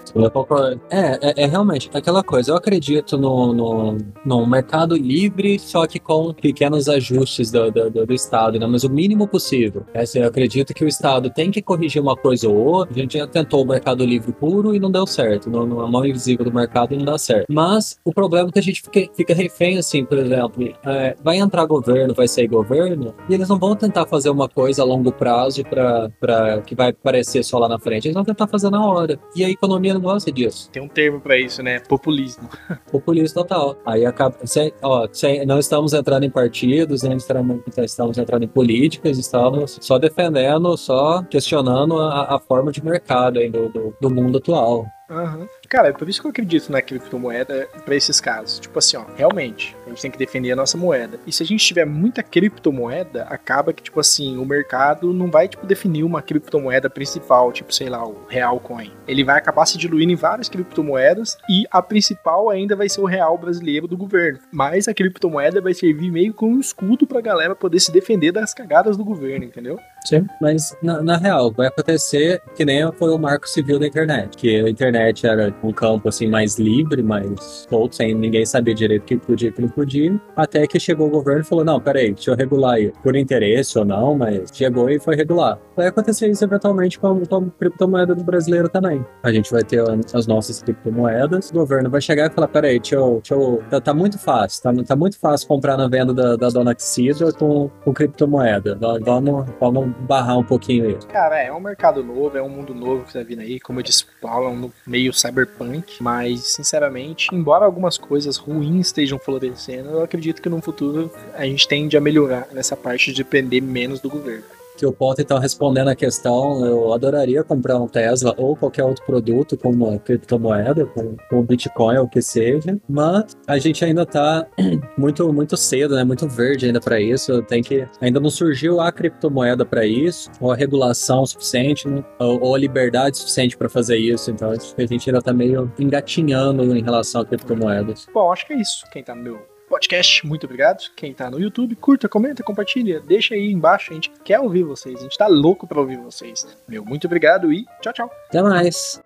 É, 0.89 1.30
é, 1.30 1.44
é 1.44 1.46
realmente 1.46 1.89
aquela 1.94 2.22
coisa. 2.22 2.51
Eu 2.51 2.58
acredito 2.58 3.18
no, 3.18 3.54
no, 3.54 3.98
no 4.25 4.46
mercado 4.46 4.98
livre, 4.98 5.58
só 5.58 5.88
que 5.88 5.98
com 5.98 6.25
pequenos 6.34 6.88
ajustes 6.89 7.51
do, 7.51 7.72
do, 7.72 7.89
do- 7.89 8.05
do 8.05 8.13
Estado, 8.13 8.60
né? 8.60 8.65
mas 8.65 8.84
o 8.84 8.89
mínimo 8.89 9.27
possível. 9.27 9.84
É, 9.94 10.01
assim, 10.01 10.20
eu 10.20 10.27
acredito 10.27 10.74
que 10.74 10.84
o 10.84 10.88
Estado 10.88 11.29
tem 11.29 11.51
que 11.51 11.62
corrigir 11.62 12.01
uma 12.01 12.15
coisa 12.15 12.48
ou 12.50 12.55
outra. 12.55 12.96
A 12.96 13.00
gente 13.00 13.17
já 13.17 13.27
tentou 13.27 13.63
o 13.63 13.67
mercado 13.67 14.05
livre 14.05 14.32
puro 14.32 14.75
e 14.75 14.79
não 14.79 14.91
deu 14.91 15.05
certo. 15.08 15.50
No, 15.50 15.65
no, 15.65 15.82
a 15.82 15.88
mão 15.88 16.05
invisível 16.05 16.46
do 16.46 16.53
mercado 16.53 16.96
não 16.96 17.05
dá 17.05 17.17
certo. 17.17 17.46
Mas 17.50 17.98
o 18.03 18.13
problema 18.13 18.50
é 18.50 18.51
que 18.51 18.60
a 18.60 18.63
gente 18.63 18.82
fica, 18.82 19.12
fica 19.15 19.34
refém, 19.34 19.77
assim, 19.77 20.03
por 20.05 20.17
exemplo, 20.17 20.63
é, 20.86 21.15
vai 21.24 21.38
entrar 21.38 21.65
governo, 21.65 22.13
vai 22.13 22.27
sair 22.27 22.48
governo, 22.48 23.13
e 23.29 23.34
eles 23.34 23.50
não 23.50 23.58
vão 23.60 23.75
tentar 23.75 24.05
fazer 24.05 24.29
uma 24.29 24.48
coisa 24.50 24.82
a 24.82 24.86
longo 24.86 25.12
prazo 25.12 25.63
para 25.65 26.62
que 26.65 26.75
vai 26.75 26.89
aparecer 26.89 27.44
só 27.44 27.58
lá 27.60 27.67
na 27.67 27.79
frente. 27.79 28.05
Eles 28.08 28.15
vão 28.15 28.24
tentar 28.24 28.48
fazer 28.48 28.70
na 28.70 28.86
hora. 28.86 29.20
E 29.36 29.44
a 29.44 29.50
economia 29.50 29.94
não 29.94 30.01
gosta 30.01 30.32
disso. 30.32 30.70
Tem 30.72 30.82
um 30.82 30.88
termo 30.88 31.20
pra 31.20 31.38
isso, 31.39 31.62
né? 31.62 31.79
Populismo. 31.79 32.50
Populismo 32.91 33.36
total. 33.44 33.77
Aí 33.86 34.05
acaba. 34.05 34.36
Sem, 34.46 34.72
ó, 34.82 35.08
não 35.46 35.60
estamos 35.60 35.94
entrando 35.94 36.14
em 36.24 36.29
partidos, 36.29 37.03
nem 37.03 37.17
estamos, 37.17 37.60
estamos 37.77 38.17
entrando 38.17 38.43
em 38.43 38.48
políticas, 38.48 39.17
estamos 39.17 39.77
só 39.81 39.98
defendendo, 39.98 40.77
só 40.77 41.24
questionando 41.24 42.00
a, 42.00 42.36
a 42.36 42.39
forma 42.39 42.72
de 42.72 42.84
mercado 42.84 43.39
do, 43.50 43.69
do, 43.69 43.98
do 44.00 44.10
mundo 44.10 44.38
atual. 44.38 44.86
Uhum. 45.09 45.47
Cara, 45.69 45.89
é 45.89 45.91
por 45.91 46.09
isso 46.09 46.21
que 46.21 46.27
eu 46.27 46.31
acredito 46.31 46.71
na 46.71 46.81
criptomoeda 46.81 47.67
para 47.83 47.95
esses 47.95 48.19
casos. 48.19 48.59
Tipo 48.59 48.79
assim, 48.79 48.97
ó, 48.97 49.05
realmente, 49.15 49.75
a 49.85 49.89
gente 49.89 50.01
tem 50.01 50.12
que 50.12 50.17
defender 50.17 50.51
a 50.51 50.55
nossa 50.55 50.77
moeda. 50.77 51.19
E 51.27 51.31
se 51.31 51.43
a 51.43 51.45
gente 51.45 51.65
tiver 51.65 51.85
muita 51.85 52.24
criptomoeda, 52.24 53.24
acaba 53.24 53.74
que, 53.74 53.83
tipo 53.83 54.00
assim, 54.00 54.38
o 54.38 54.45
mercado 54.45 55.13
não 55.13 55.29
vai, 55.29 55.47
tipo, 55.47 55.65
definir 55.65 56.03
uma 56.03 56.21
criptomoeda 56.21 56.89
principal, 56.89 57.51
tipo, 57.51 57.74
sei 57.74 57.89
lá, 57.89 58.05
o 58.05 58.25
Real 58.27 58.59
Coin. 58.59 58.91
Ele 59.07 59.24
vai 59.24 59.38
acabar 59.38 59.65
se 59.65 59.77
diluindo 59.77 60.13
em 60.13 60.15
várias 60.15 60.50
criptomoedas 60.50 61.38
e 61.50 61.65
a 61.69 61.81
principal 61.81 62.50
ainda 62.50 62.75
vai 62.75 62.89
ser 62.89 63.01
o 63.01 63.05
real 63.05 63.38
brasileiro 63.38 63.88
do 63.88 63.97
governo. 63.97 64.39
Mas 64.51 64.88
a 64.88 64.93
criptomoeda 64.93 65.62
vai 65.62 65.74
servir 65.74 66.12
meio 66.12 66.33
como 66.33 66.55
um 66.55 66.59
escudo 66.59 67.05
pra 67.05 67.21
galera 67.21 67.55
poder 67.55 67.79
se 67.79 67.91
defender 67.91 68.31
das 68.31 68.53
cagadas 68.53 68.97
do 68.97 69.05
governo, 69.05 69.45
entendeu? 69.45 69.79
Sim. 70.05 70.25
Mas, 70.39 70.75
na, 70.81 71.01
na 71.01 71.17
real, 71.17 71.51
vai 71.51 71.67
acontecer 71.67 72.41
que 72.55 72.63
nem 72.63 72.89
foi 72.93 73.12
o 73.12 73.17
marco 73.17 73.47
civil 73.50 73.79
da 73.79 73.88
internet, 73.88 74.38
que 74.38 74.62
a 74.62 74.69
internet 74.69 75.25
era 75.25 75.53
um 75.63 75.71
campo, 75.71 76.09
assim, 76.09 76.27
mais 76.27 76.57
livre, 76.57 77.01
mais 77.01 77.65
solto, 77.69 77.95
sem 77.95 78.13
ninguém 78.13 78.45
saber 78.45 78.74
direito 78.74 79.03
o 79.03 79.05
que 79.05 79.17
podia 79.17 79.50
e 79.50 79.51
o 79.51 79.53
que 79.53 79.62
não 79.62 79.69
podia, 79.69 80.21
até 80.35 80.65
que 80.67 80.79
chegou 80.79 81.07
o 81.07 81.09
governo 81.09 81.41
e 81.41 81.43
falou, 81.43 81.65
não, 81.65 81.79
peraí, 81.79 82.13
deixa 82.13 82.31
eu 82.31 82.35
regular 82.35 82.75
aí, 82.75 82.91
por 83.03 83.15
interesse 83.15 83.77
ou 83.77 83.85
não, 83.85 84.15
mas 84.15 84.50
chegou 84.53 84.89
e 84.89 85.00
foi 85.00 85.15
regular. 85.15 85.59
Vai 85.75 85.88
acontecer 85.88 86.29
isso 86.29 86.43
eventualmente 86.43 87.00
com, 87.00 87.25
com 87.25 87.35
a 87.38 87.50
criptomoeda 87.59 88.15
do 88.15 88.24
brasileiro 88.24 88.69
também. 88.69 89.05
A 89.24 89.31
gente 89.31 89.51
vai 89.51 89.63
ter 89.63 89.83
as 90.13 90.27
nossas 90.27 90.62
criptomoedas, 90.62 91.50
o 91.50 91.53
governo 91.53 91.89
vai 91.89 92.01
chegar 92.01 92.29
e 92.29 92.33
falar, 92.33 92.47
peraí, 92.47 92.79
deixa 92.79 92.95
eu, 92.95 93.21
deixa 93.24 93.33
eu 93.33 93.62
tá, 93.69 93.81
tá, 93.81 93.93
muito 93.93 94.17
fácil, 94.17 94.63
tá, 94.63 94.74
tá 94.83 94.95
muito 94.95 95.17
fácil 95.19 95.47
comprar 95.47 95.77
na 95.77 95.88
venda 95.88 96.13
da, 96.13 96.35
da 96.35 96.50
dona 96.50 96.75
Xidra 96.77 97.31
com, 97.33 97.69
com 97.83 97.93
criptomoeda. 97.93 98.77
Vamos, 99.01 99.45
vamos 99.59 99.95
barrar 100.00 100.38
um 100.38 100.44
pouquinho 100.44 100.88
aí. 100.88 100.96
Cara, 101.08 101.42
é 101.42 101.52
um 101.52 101.60
mercado 101.60 102.04
novo, 102.04 102.38
é 102.38 102.42
um 102.42 102.50
mundo 102.50 102.74
novo 102.74 103.06
que 103.06 103.14
tá 103.14 103.24
vindo 103.24 103.42
aí. 103.42 103.60
Como 103.60 103.80
eu 103.80 103.84
disse, 103.84 104.06
Paulo, 104.22 104.48
é 104.48 104.50
um 104.50 104.72
meio 104.86 105.14
cyberpunk. 105.14 106.02
Mas, 106.02 106.54
sinceramente, 106.54 107.34
embora 107.34 107.66
algumas 107.66 107.98
coisas 107.98 108.38
ruins 108.38 108.88
estejam 108.88 109.18
florescendo, 109.18 109.90
eu 109.90 110.04
acredito 110.04 110.42
que 110.42 110.50
no 110.50 110.62
futuro 110.62 111.12
a 111.34 111.46
gente 111.46 111.68
tende 111.68 111.98
a 111.98 112.02
melhorar 112.02 112.48
nessa 112.52 112.75
parte 112.75 113.12
de 113.12 113.24
depender 113.24 113.62
menos 113.62 114.00
do 114.00 114.10
governo 114.10 114.44
que 114.75 114.86
o 114.86 114.91
Ponto 114.91 115.22
então 115.22 115.38
respondendo 115.39 115.89
a 115.89 115.96
questão, 115.96 116.65
eu 116.65 116.94
adoraria 116.94 117.44
comprar 117.44 117.79
um 117.79 117.88
Tesla 117.88 118.34
ou 118.38 118.55
qualquer 118.55 118.84
outro 118.84 119.05
produto 119.05 119.58
como 119.58 119.89
uma 119.89 120.00
criptomoeda, 120.00 120.86
como, 120.88 121.17
como 121.29 121.44
Bitcoin 121.44 121.98
ou 121.98 122.05
o 122.05 122.10
que 122.10 122.22
seja, 122.22 122.77
mas 122.88 123.36
a 123.48 123.58
gente 123.58 123.84
ainda 123.84 124.03
está 124.03 124.46
muito 124.98 125.32
muito 125.32 125.58
cedo, 125.58 125.96
né, 125.96 126.03
muito 126.03 126.27
verde 126.27 126.65
ainda 126.65 126.79
para 126.79 127.00
isso, 127.00 127.41
tem 127.44 127.62
que 127.62 127.88
ainda 128.01 128.20
não 128.20 128.29
surgiu 128.29 128.79
a 128.79 128.91
criptomoeda 128.91 129.65
para 129.65 129.86
isso, 129.86 130.29
ou 130.39 130.51
a 130.51 130.55
regulação 130.55 131.25
suficiente, 131.25 131.88
né, 131.88 132.03
ou, 132.20 132.41
ou, 132.41 132.55
a 132.55 132.58
liberdade 132.58 133.17
suficiente 133.17 133.58
para 133.58 133.70
fazer 133.70 133.98
isso, 133.98 134.32
então 134.32 134.51
a 134.51 134.86
gente 134.86 135.10
ainda 135.10 135.20
está 135.20 135.34
meio 135.34 135.72
engatinhando 135.79 136.75
em 136.75 136.84
relação 136.84 137.22
a 137.22 137.25
criptomoedas. 137.25 138.08
Bom, 138.13 138.32
acho 138.32 138.46
que 138.46 138.53
é 138.53 138.62
isso. 138.62 138.86
Quem 138.91 139.01
está 139.01 139.15
no 139.15 139.24
meu 139.24 139.54
podcast. 139.75 140.25
Muito 140.25 140.46
obrigado. 140.46 140.84
Quem 140.96 141.13
tá 141.13 141.29
no 141.29 141.39
YouTube, 141.39 141.75
curta, 141.75 142.08
comenta, 142.08 142.41
compartilha, 142.44 143.01
deixa 143.01 143.36
aí 143.36 143.51
embaixo. 143.51 143.91
A 143.91 143.96
gente 143.96 144.12
quer 144.24 144.39
ouvir 144.39 144.63
vocês, 144.63 145.00
a 145.00 145.03
gente 145.03 145.17
tá 145.17 145.27
louco 145.27 145.67
pra 145.67 145.79
ouvir 145.79 145.98
vocês. 145.98 146.46
Meu, 146.67 146.84
muito 146.86 147.05
obrigado 147.05 147.51
e 147.51 147.65
tchau, 147.82 147.94
tchau. 147.94 148.12
Até 148.29 148.41
mais. 148.41 149.01